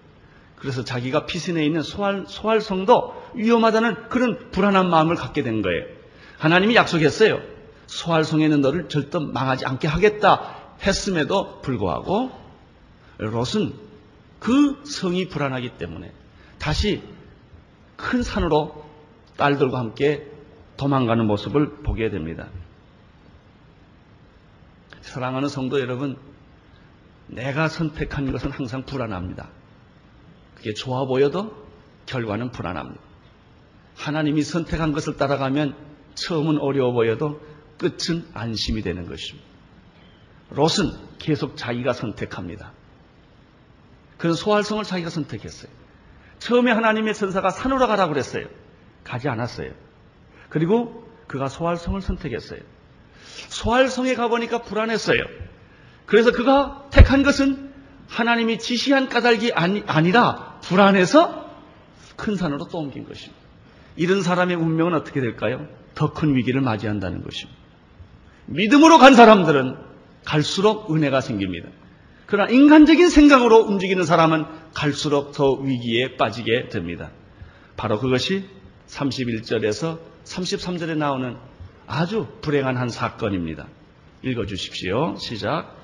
그래서 0.55 0.83
자기가 0.83 1.25
피신해 1.25 1.63
있는 1.63 1.83
소활, 1.83 2.25
소활성도 2.27 3.13
위험하다는 3.35 4.09
그런 4.09 4.49
불안한 4.51 4.89
마음을 4.89 5.15
갖게 5.15 5.43
된 5.43 5.61
거예요. 5.61 5.85
하나님이 6.39 6.75
약속했어요. 6.75 7.39
소활성에는 7.87 8.61
너를 8.61 8.89
절대 8.89 9.19
망하지 9.19 9.65
않게 9.65 9.87
하겠다 9.87 10.58
했음에도 10.81 11.61
불구하고 11.61 12.31
롯은 13.17 13.73
그 14.39 14.81
성이 14.85 15.27
불안하기 15.27 15.77
때문에 15.77 16.13
다시 16.57 17.03
큰 17.97 18.23
산으로 18.23 18.85
딸들과 19.37 19.79
함께 19.79 20.25
도망가는 20.77 21.25
모습을 21.25 21.81
보게 21.83 22.09
됩니다. 22.09 22.47
사랑하는 25.01 25.49
성도 25.49 25.79
여러분, 25.79 26.17
내가 27.27 27.67
선택한 27.67 28.31
것은 28.31 28.51
항상 28.51 28.83
불안합니다. 28.83 29.49
그게 30.55 30.73
좋아 30.73 31.05
보여도 31.05 31.67
결과는 32.05 32.51
불안합니다. 32.51 33.01
하나님이 33.95 34.43
선택한 34.43 34.93
것을 34.93 35.17
따라가면 35.17 35.75
처음은 36.15 36.57
어려워 36.59 36.93
보여도 36.93 37.41
끝은 37.77 38.25
안심이 38.33 38.81
되는 38.81 39.05
것입니다. 39.05 39.48
롯은 40.51 40.91
계속 41.19 41.57
자기가 41.57 41.93
선택합니다. 41.93 42.73
그런 44.17 44.35
소활성을 44.35 44.83
자기가 44.83 45.09
선택했어요. 45.09 45.71
처음에 46.39 46.71
하나님의 46.71 47.13
천사가 47.13 47.49
산으로 47.49 47.87
가라고 47.87 48.13
그랬어요. 48.13 48.47
가지 49.03 49.29
않았어요. 49.29 49.71
그리고 50.49 51.07
그가 51.27 51.47
소활성을 51.47 51.99
선택했어요. 52.01 52.59
소활성에 53.49 54.15
가보니까 54.15 54.61
불안했어요. 54.63 55.21
그래서 56.05 56.31
그가 56.31 56.87
택한 56.89 57.23
것은 57.23 57.71
하나님이 58.07 58.57
지시한 58.57 59.09
까닭이 59.09 59.51
아니, 59.53 59.83
아니라 59.85 60.59
불안해서 60.63 61.47
큰 62.15 62.35
산으로 62.35 62.67
또 62.67 62.79
옮긴 62.79 63.07
것입니다. 63.07 63.39
이런 63.95 64.21
사람의 64.23 64.55
운명은 64.55 64.93
어떻게 64.93 65.21
될까요? 65.21 65.67
더 65.93 66.13
큰 66.13 66.35
위기를 66.35 66.61
맞이한다는 66.61 67.23
것입니다. 67.23 67.59
믿음으로 68.47 68.97
간 68.97 69.13
사람들은 69.13 69.88
갈수록 70.29 70.93
은혜가 70.93 71.21
생깁니다. 71.21 71.69
그러나 72.27 72.51
인간적인 72.51 73.09
생각으로 73.09 73.61
움직이는 73.61 74.05
사람은 74.05 74.45
갈수록 74.75 75.31
더 75.31 75.53
위기에 75.53 76.17
빠지게 76.17 76.69
됩니다. 76.69 77.09
바로 77.75 77.99
그것이 77.99 78.43
31절에서 78.87 79.97
33절에 80.25 80.95
나오는 80.95 81.35
아주 81.87 82.27
불행한 82.41 82.77
한 82.77 82.89
사건입니다. 82.89 83.67
읽어 84.21 84.45
주십시오. 84.45 85.15
시작. 85.17 85.75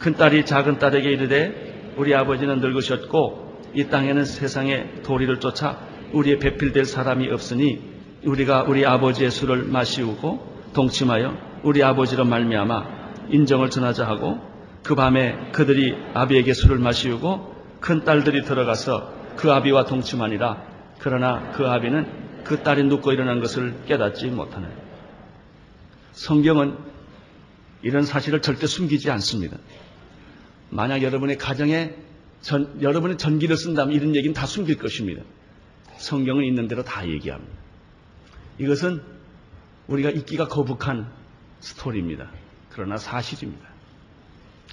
큰딸이 0.00 0.44
작은 0.44 0.80
딸에게 0.80 1.10
이르되 1.12 1.94
우리 1.96 2.16
아버지는 2.16 2.58
늙으셨고 2.58 3.70
이 3.74 3.84
땅에는 3.84 4.24
세상에 4.24 5.02
도리를 5.04 5.38
쫓아 5.38 5.78
우리의 6.12 6.40
배필될 6.40 6.84
사람이 6.84 7.30
없으니 7.30 7.80
우리가 8.24 8.64
우리 8.64 8.84
아버지의 8.84 9.30
술을 9.30 9.66
마시우고 9.66 10.72
동침하여 10.74 11.60
우리 11.62 11.84
아버지로 11.84 12.24
말미암아 12.24 13.03
인정을 13.30 13.70
전하자 13.70 14.06
하고 14.06 14.40
그 14.82 14.94
밤에 14.94 15.50
그들이 15.52 15.96
아비에게 16.14 16.52
술을 16.52 16.78
마시우고 16.78 17.54
큰 17.80 18.04
딸들이 18.04 18.44
들어가서 18.44 19.12
그 19.36 19.52
아비와 19.52 19.86
동침하니라. 19.86 20.62
그러나 20.98 21.50
그 21.52 21.66
아비는 21.66 22.42
그 22.44 22.62
딸이 22.62 22.84
눕고 22.84 23.12
일어난 23.12 23.40
것을 23.40 23.74
깨닫지 23.86 24.26
못하네. 24.26 24.66
성경은 26.12 26.76
이런 27.82 28.04
사실을 28.04 28.40
절대 28.40 28.66
숨기지 28.66 29.10
않습니다. 29.10 29.58
만약 30.70 31.02
여러분의 31.02 31.38
가정에 31.38 31.94
전, 32.40 32.80
여러분의 32.82 33.16
전기를 33.16 33.56
쓴다면 33.56 33.94
이런 33.94 34.14
얘기는 34.14 34.34
다 34.34 34.46
숨길 34.46 34.78
것입니다. 34.78 35.22
성경은 35.96 36.44
있는 36.44 36.68
대로 36.68 36.82
다 36.82 37.06
얘기합니다. 37.08 37.52
이것은 38.58 39.02
우리가 39.86 40.10
잊기가 40.10 40.48
거북한 40.48 41.10
스토리입니다. 41.60 42.30
그러나 42.74 42.96
사실입니다. 42.96 43.68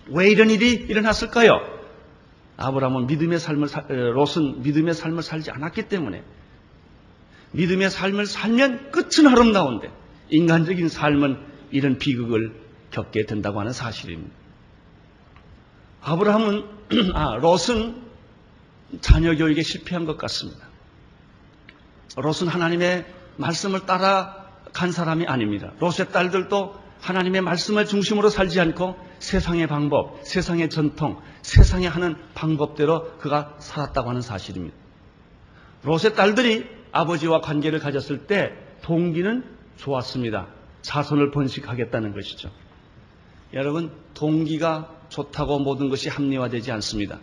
왜 0.08 0.30
이런 0.30 0.49
일이 0.49 0.72
일어났을까요? 0.72 1.60
아브라함은 2.58 3.08
믿음의 3.08 3.39
삶을 3.39 3.68
롯은 3.89 4.64
믿음의 4.64 4.93
삶을 4.93 5.24
살지 5.24 5.52
않았기 5.52 5.84
때문에 5.84 6.24
믿음의 7.52 7.89
삶을 7.89 8.26
살면 8.26 8.91
끝은 8.91 9.28
아름다운데 9.28 9.91
인간적인 10.30 10.89
삶은 10.89 11.39
이런 11.72 11.97
비극을 11.97 12.60
겪게 12.91 13.26
된다고 13.26 13.60
하는 13.60 13.72
사실입니다. 13.72 14.34
아브라함은 16.02 16.66
아 17.14 17.36
롯은 17.36 18.02
자녀 19.02 19.36
교육에 19.36 19.62
실패한 19.62 20.06
것 20.06 20.18
같습니다. 20.18 20.68
롯은 22.18 22.47
하나님의 22.47 23.06
말씀을 23.38 23.86
따라 23.86 24.49
간 24.74 24.91
사람이 24.91 25.28
아닙니다. 25.28 25.72
롯의 25.80 26.12
딸들도 26.12 26.81
하나님의 27.02 27.41
말씀을 27.41 27.86
중심으로 27.86 28.30
살지 28.30 28.60
않고 28.60 28.95
세상의 29.20 29.68
방법, 29.68 30.20
세상의 30.24 30.70
전통, 30.70 31.20
세상에 31.41 31.88
하는 31.88 32.16
방법대로 32.36 33.18
그가 33.18 33.56
살았다고 33.60 34.10
하는 34.10 34.22
사실입니다. 34.22 34.76
롯의 35.84 36.16
딸들이 36.16 36.68
아버지와 36.91 37.41
관계를 37.41 37.80
가졌을 37.80 38.28
때 38.28 38.54
동기는 38.84 39.43
좋았습니다. 39.78 40.47
자손을 40.84 41.32
번식하겠다는 41.32 42.14
것이죠. 42.14 42.52
여러분, 43.54 43.91
동기가 44.14 44.95
좋다고 45.10 45.60
모든 45.60 45.89
것이 45.89 46.08
합리화되지 46.08 46.72
않습니다. 46.72 47.20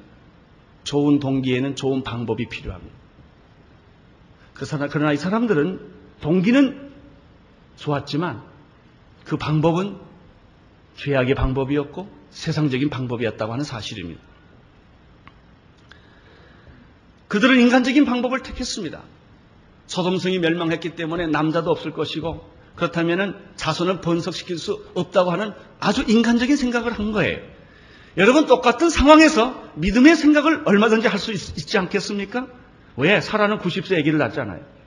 좋은 0.85 1.21
동기에는 1.21 1.77
좋은 1.77 2.03
방법이 2.03 2.49
필요합니다. 2.49 2.95
그러나 4.91 5.13
이 5.13 5.17
사람들은 5.17 5.81
동기는 6.21 6.91
좋았지만 7.77 8.43
그 9.29 9.37
방법은 9.37 9.99
죄악의 10.97 11.35
방법이었고 11.35 12.09
세상적인 12.31 12.89
방법이었다고 12.89 13.53
하는 13.53 13.63
사실입니다. 13.63 14.21
그들은 17.29 17.61
인간적인 17.61 18.07
방법을 18.07 18.43
택했습니다. 18.43 19.03
소돔성이 19.87 20.39
멸망했기 20.39 20.97
때문에 20.97 21.27
남자도 21.27 21.71
없을 21.71 21.93
것이고 21.93 22.51
그렇다면 22.75 23.53
자손을 23.57 24.01
번성시킬 24.01 24.57
수 24.57 24.87
없다고 24.95 25.31
하는 25.31 25.53
아주 25.79 26.05
인간적인 26.09 26.57
생각을 26.57 26.93
한 26.93 27.13
거예요. 27.13 27.39
여러분 28.17 28.47
똑같은 28.47 28.89
상황에서 28.89 29.63
믿음의 29.75 30.17
생각을 30.17 30.63
얼마든지 30.65 31.07
할 31.07 31.19
수 31.19 31.33
있지 31.33 31.77
않겠습니까? 31.77 32.47
왜? 32.97 33.21
사라는 33.21 33.59
90세 33.59 33.99
아기를 33.99 34.19
낳잖아요. 34.19 34.78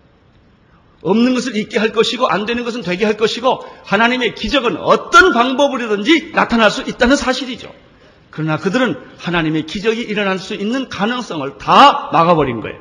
없는 1.02 1.34
것을 1.34 1.56
있게 1.56 1.80
할 1.80 1.92
것이고 1.92 2.28
안 2.28 2.46
되는 2.46 2.64
것은 2.64 2.82
되게 2.82 3.06
할 3.06 3.18
것이고 3.18 3.66
하나님의 3.86 4.36
기적은 4.36 4.78
어떤 4.78 5.34
방법으로든지 5.34 6.32
나타날 6.34 6.70
수 6.70 6.82
있다는 6.82 7.16
사실이죠. 7.16 7.74
그러나 8.30 8.58
그들은 8.58 8.98
하나님의 9.18 9.66
기적이 9.66 10.02
일어날 10.02 10.40
수 10.40 10.54
있는 10.54 10.90
가능성을 10.90 11.58
다 11.58 12.10
막아버린 12.14 12.62
거예요. 12.62 12.80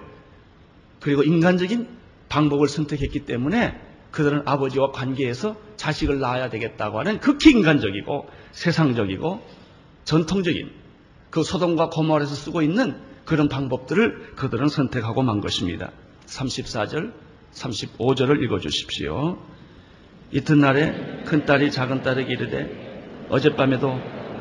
그리고 1.00 1.22
인간적인 1.22 1.88
방법을 2.28 2.68
선택했기 2.68 3.20
때문에 3.20 3.78
그들은 4.10 4.42
아버지와 4.44 4.92
관계에서 4.92 5.56
자식을 5.76 6.20
낳아야 6.20 6.50
되겠다고 6.50 6.98
하는 6.98 7.20
극히 7.20 7.50
인간적이고 7.50 8.28
세상적이고 8.52 9.40
전통적인 10.04 10.70
그 11.30 11.42
소돔과 11.42 11.90
고모라에서 11.90 12.34
쓰고 12.34 12.62
있는 12.62 13.00
그런 13.24 13.48
방법들을 13.48 14.34
그들은 14.36 14.68
선택하고 14.68 15.22
만 15.22 15.40
것입니다. 15.40 15.90
34절, 16.26 17.12
35절을 17.55 18.42
읽어 18.42 18.59
주십시오. 18.59 19.38
이튿날에 20.32 21.24
큰딸이 21.26 21.70
작은딸에게 21.70 22.32
이르되 22.32 23.26
어젯밤에도 23.28 23.98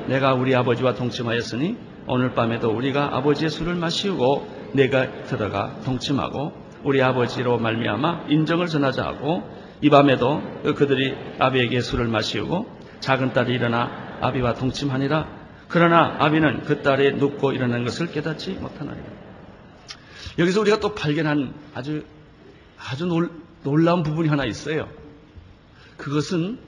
내가 0.07 0.33
우리 0.33 0.55
아버지와 0.55 0.95
동침하였으니 0.95 1.77
오늘 2.07 2.33
밤에도 2.33 2.71
우리가 2.71 3.15
아버지의 3.17 3.49
술을 3.49 3.75
마시고 3.75 4.47
내가 4.73 5.23
들어가 5.23 5.79
동침하고 5.85 6.53
우리 6.83 7.01
아버지로 7.01 7.57
말미암아 7.59 8.25
인정을 8.29 8.67
전하자 8.67 9.05
하고 9.05 9.43
이 9.81 9.89
밤에도 9.89 10.41
그들이 10.75 11.15
아비에게 11.39 11.81
술을 11.81 12.07
마시고 12.07 12.67
작은 12.99 13.33
딸이 13.33 13.53
일어나 13.53 14.17
아비와 14.21 14.55
동침하니라 14.55 15.39
그러나 15.67 16.15
아비는 16.19 16.63
그 16.63 16.81
딸이 16.81 17.13
눕고 17.13 17.51
일어난 17.51 17.83
것을 17.83 18.07
깨닫지 18.07 18.53
못하나이다. 18.53 19.03
여기서 20.39 20.61
우리가 20.61 20.79
또 20.79 20.95
발견한 20.95 21.53
아주 21.75 22.03
아주 22.79 23.05
놀, 23.05 23.31
놀라운 23.63 24.03
부분이 24.03 24.29
하나 24.29 24.45
있어요. 24.45 24.89
그것은 25.97 26.59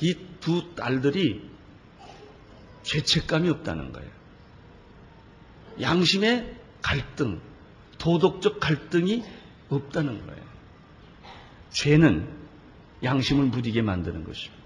이 0.00 0.34
두 0.44 0.74
딸들이 0.74 1.40
죄책감이 2.82 3.48
없다는 3.48 3.92
거예요. 3.92 4.10
양심의 5.80 6.54
갈등, 6.82 7.40
도덕적 7.96 8.60
갈등이 8.60 9.24
없다는 9.70 10.26
거예요. 10.26 10.42
죄는 11.70 12.28
양심을 13.02 13.46
무디게 13.46 13.80
만드는 13.80 14.24
것입니다. 14.24 14.62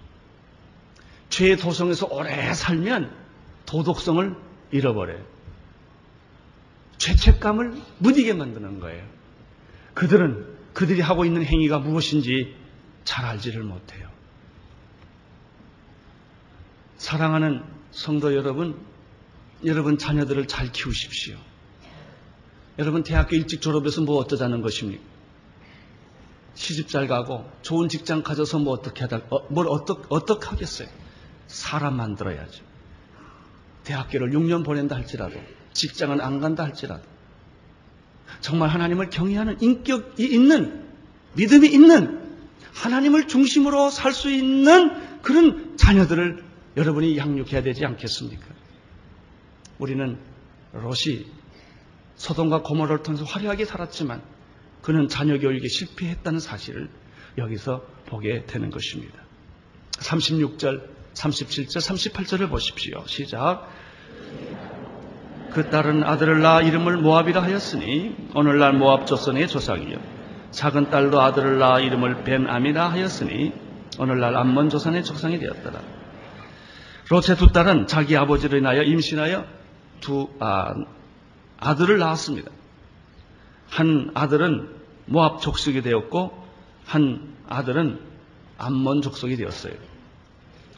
죄의 1.29 1.55
도성에서 1.55 2.07
오래 2.07 2.53
살면 2.53 3.15
도덕성을 3.65 4.35
잃어버려요. 4.71 5.25
죄책감을 6.97 7.81
무디게 7.99 8.33
만드는 8.33 8.81
거예요. 8.81 9.07
그들은 9.93 10.48
그들이 10.79 11.01
하고 11.01 11.25
있는 11.25 11.43
행위가 11.43 11.79
무엇인지 11.79 12.55
잘 13.03 13.25
알지를 13.25 13.63
못해요. 13.63 14.09
사랑하는 16.95 17.65
성도 17.91 18.33
여러분, 18.33 18.79
여러분 19.65 19.97
자녀들을 19.97 20.47
잘 20.47 20.71
키우십시오. 20.71 21.37
여러분 22.77 23.03
대학교 23.03 23.35
일찍 23.35 23.59
졸업해서 23.61 24.03
뭐 24.03 24.19
어쩌자는 24.19 24.61
것입니까? 24.61 25.03
시집 26.55 26.87
잘 26.87 27.09
가고 27.09 27.43
좋은 27.61 27.89
직장 27.89 28.23
가져서 28.23 28.59
뭐 28.59 28.71
어떻게 28.71 29.01
하다, 29.01 29.23
어, 29.31 29.39
뭘 29.49 29.67
어떻게, 29.67 30.03
어떻게 30.07 30.47
하겠어요? 30.47 30.87
사람 31.47 31.97
만들어야죠. 31.97 32.63
대학교를 33.83 34.31
6년 34.31 34.63
보낸다 34.63 34.95
할지라도, 34.95 35.41
직장은 35.73 36.21
안 36.21 36.39
간다 36.39 36.63
할지라도, 36.63 37.03
정말 38.41 38.69
하나님을 38.69 39.09
경외하는 39.09 39.61
인격이 39.61 40.23
있는, 40.25 40.85
믿음이 41.33 41.67
있는, 41.67 42.19
하나님을 42.73 43.27
중심으로 43.27 43.89
살 43.89 44.13
수 44.13 44.31
있는 44.31 45.21
그런 45.21 45.75
자녀들을 45.77 46.43
여러분이 46.77 47.17
양육해야 47.17 47.61
되지 47.61 47.85
않겠습니까? 47.85 48.45
우리는 49.79 50.17
롯이 50.73 51.25
소돔과 52.15 52.61
고모를 52.63 53.03
통해서 53.03 53.23
화려하게 53.25 53.65
살았지만 53.65 54.21
그는 54.81 55.07
자녀 55.07 55.37
교육에 55.39 55.67
실패했다는 55.67 56.39
사실을 56.39 56.89
여기서 57.37 57.85
보게 58.05 58.45
되는 58.45 58.69
것입니다. 58.69 59.13
36절, 59.99 60.87
37절, 61.13 62.13
38절을 62.13 62.49
보십시오. 62.49 63.03
시작. 63.07 63.69
그 65.53 65.69
딸은 65.69 66.03
아들을 66.03 66.41
낳아 66.41 66.61
이름을 66.61 66.97
모압이라 66.97 67.41
하였으니 67.41 68.15
오늘날 68.35 68.73
모압 68.73 69.07
조선의 69.07 69.47
조상이요. 69.47 69.97
작은 70.51 70.89
딸도 70.89 71.19
아들을 71.19 71.57
낳아 71.57 71.79
이름을 71.79 72.23
벤암이라 72.23 72.91
하였으니 72.91 73.53
오늘날 73.97 74.35
암몬 74.35 74.69
조선의 74.69 75.03
조상이 75.03 75.39
되었더라. 75.39 75.79
롯의 77.09 77.37
두 77.37 77.51
딸은 77.51 77.87
자기 77.87 78.15
아버지를 78.15 78.59
인하여 78.59 78.83
임신하여 78.83 79.45
두 79.99 80.29
아, 80.39 80.73
아들을 81.57 81.97
낳았습니다. 81.97 82.51
한 83.69 84.11
아들은 84.13 84.69
모압 85.07 85.41
족속이 85.41 85.81
되었고 85.81 86.31
한 86.85 87.35
아들은 87.47 87.99
암몬 88.57 89.01
족속이 89.01 89.35
되었어요. 89.35 89.73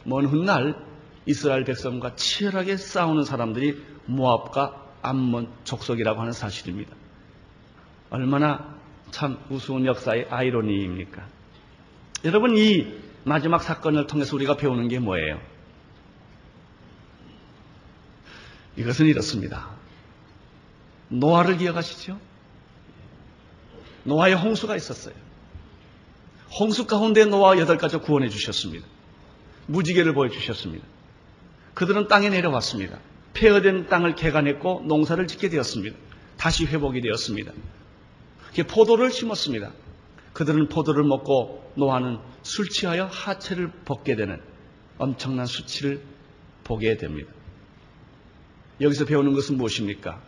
먼 0.04 0.26
훗날 0.26 0.74
이스라엘 1.26 1.64
백성과 1.64 2.16
치열하게 2.16 2.76
싸우는 2.76 3.24
사람들이 3.24 3.82
모압과 4.06 4.82
암몬 5.02 5.48
족속이라고 5.64 6.20
하는 6.20 6.32
사실입니다. 6.32 6.94
얼마나 8.10 8.76
참 9.10 9.38
우스운 9.50 9.86
역사의 9.86 10.26
아이러니입니까? 10.30 11.26
여러분 12.24 12.56
이 12.56 12.86
마지막 13.24 13.62
사건을 13.62 14.06
통해서 14.06 14.34
우리가 14.36 14.56
배우는 14.56 14.88
게 14.88 14.98
뭐예요? 14.98 15.40
이것은 18.76 19.06
이렇습니다. 19.06 19.70
노아를 21.08 21.58
기억하시죠? 21.58 22.18
노아의 24.04 24.34
홍수가 24.34 24.76
있었어요. 24.76 25.14
홍수 26.58 26.86
가운데 26.86 27.24
노아 27.24 27.58
여덟 27.58 27.78
가지 27.78 27.96
구원해 27.98 28.28
주셨습니다. 28.28 28.86
무지개를 29.66 30.14
보여주셨습니다. 30.14 30.84
그들은 31.74 32.08
땅에 32.08 32.28
내려왔습니다. 32.28 32.98
폐허된 33.34 33.88
땅을 33.88 34.14
개간했고 34.14 34.84
농사를 34.86 35.26
짓게 35.26 35.48
되었습니다. 35.48 35.96
다시 36.36 36.66
회복이 36.66 37.00
되었습니다. 37.00 37.52
포도를 38.68 39.10
심었습니다. 39.10 39.72
그들은 40.32 40.68
포도를 40.68 41.04
먹고 41.04 41.72
노아는 41.76 42.18
술 42.42 42.68
취하여 42.68 43.06
하체를 43.06 43.70
벗게 43.84 44.16
되는 44.16 44.40
엄청난 44.98 45.46
수치를 45.46 46.02
보게 46.64 46.96
됩니다. 46.96 47.32
여기서 48.80 49.04
배우는 49.04 49.32
것은 49.34 49.56
무엇입니까? 49.56 50.22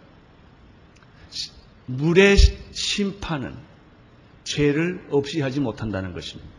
물의 1.86 2.36
심판은 2.72 3.56
죄를 4.44 5.06
없이 5.10 5.40
하지 5.40 5.60
못한다는 5.60 6.12
것입니다. 6.12 6.53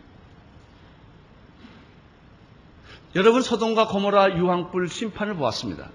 여러분 3.16 3.42
소돔과 3.42 3.88
고모라 3.88 4.38
유황불 4.38 4.90
심판을 4.90 5.36
보았습니다. 5.36 5.90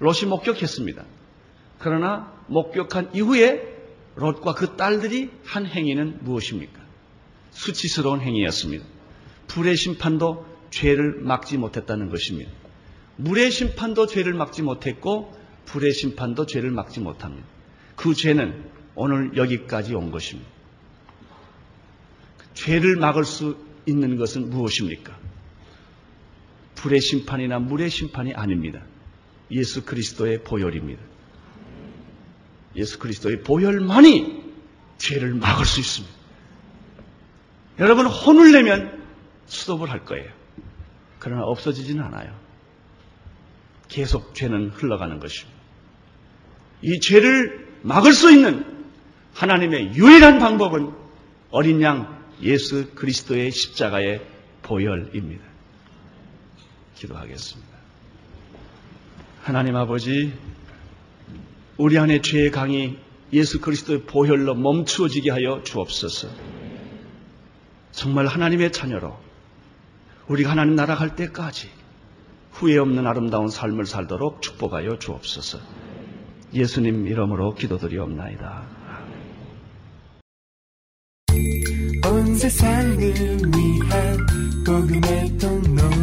롯이 0.00 0.24
목격했습니다. 0.26 1.04
그러나 1.78 2.32
목격한 2.48 3.14
이후에 3.14 3.62
롯과 4.16 4.54
그 4.54 4.76
딸들이 4.76 5.30
한 5.44 5.66
행위는 5.66 6.18
무엇입니까? 6.24 6.80
수치스러운 7.52 8.20
행위였습니다. 8.20 8.84
불의 9.46 9.76
심판도 9.76 10.44
죄를 10.70 11.20
막지 11.20 11.56
못했다는 11.58 12.10
것입니다. 12.10 12.50
물의 13.16 13.52
심판도 13.52 14.06
죄를 14.06 14.34
막지 14.34 14.62
못했고 14.62 15.32
불의 15.66 15.92
심판도 15.92 16.46
죄를 16.46 16.72
막지 16.72 16.98
못합니다. 16.98 17.46
그 17.94 18.14
죄는 18.14 18.64
오늘 18.96 19.36
여기까지 19.36 19.94
온 19.94 20.10
것입니다. 20.10 20.50
죄를 22.54 22.96
막을 22.96 23.24
수 23.24 23.56
있는 23.86 24.16
것은 24.16 24.50
무엇입니까? 24.50 25.16
불의 26.82 27.00
심판이나 27.00 27.60
물의 27.60 27.90
심판이 27.90 28.34
아닙니다. 28.34 28.82
예수 29.52 29.84
그리스도의 29.84 30.42
보혈입니다. 30.42 31.00
예수 32.74 32.98
그리스도의 32.98 33.42
보혈만이 33.42 34.42
죄를 34.98 35.34
막을 35.34 35.64
수 35.64 35.78
있습니다. 35.78 36.14
여러분 37.78 38.06
혼을 38.06 38.50
내면 38.52 39.00
수도을 39.46 39.90
할 39.90 40.04
거예요. 40.04 40.28
그러나 41.20 41.44
없어지지는 41.44 42.02
않아요. 42.02 42.36
계속 43.86 44.34
죄는 44.34 44.70
흘러가는 44.70 45.20
것입니다. 45.20 45.60
이 46.82 46.98
죄를 46.98 47.78
막을 47.82 48.12
수 48.12 48.32
있는 48.32 48.86
하나님의 49.34 49.94
유일한 49.94 50.40
방법은 50.40 50.92
어린 51.50 51.80
양 51.80 52.26
예수 52.42 52.92
그리스도의 52.94 53.52
십자가의 53.52 54.26
보혈입니다. 54.62 55.51
기도하겠습니다. 57.02 57.72
하나님 59.42 59.76
아버지, 59.76 60.32
우리 61.76 61.98
안에 61.98 62.20
죄의 62.20 62.50
강이 62.50 62.98
예수 63.32 63.60
그리스도의 63.60 64.02
보혈로 64.02 64.54
멈추어지게 64.54 65.30
하여 65.30 65.62
주옵소서. 65.64 66.28
정말 67.90 68.26
하나님의 68.26 68.72
자녀로 68.72 69.18
우리가 70.28 70.50
하나님 70.50 70.76
나라 70.76 70.94
갈 70.94 71.16
때까지 71.16 71.68
후회 72.52 72.78
없는 72.78 73.06
아름다운 73.06 73.48
삶을 73.48 73.86
살도록 73.86 74.42
축복하여 74.42 74.98
주옵소서. 74.98 75.58
예수님 76.54 77.06
이름으로 77.06 77.54
기도드리옵나이다. 77.54 78.82
온 82.04 82.34
세상을 82.36 82.98
위한 83.00 84.26
복음의 84.64 85.38
통로 85.38 86.01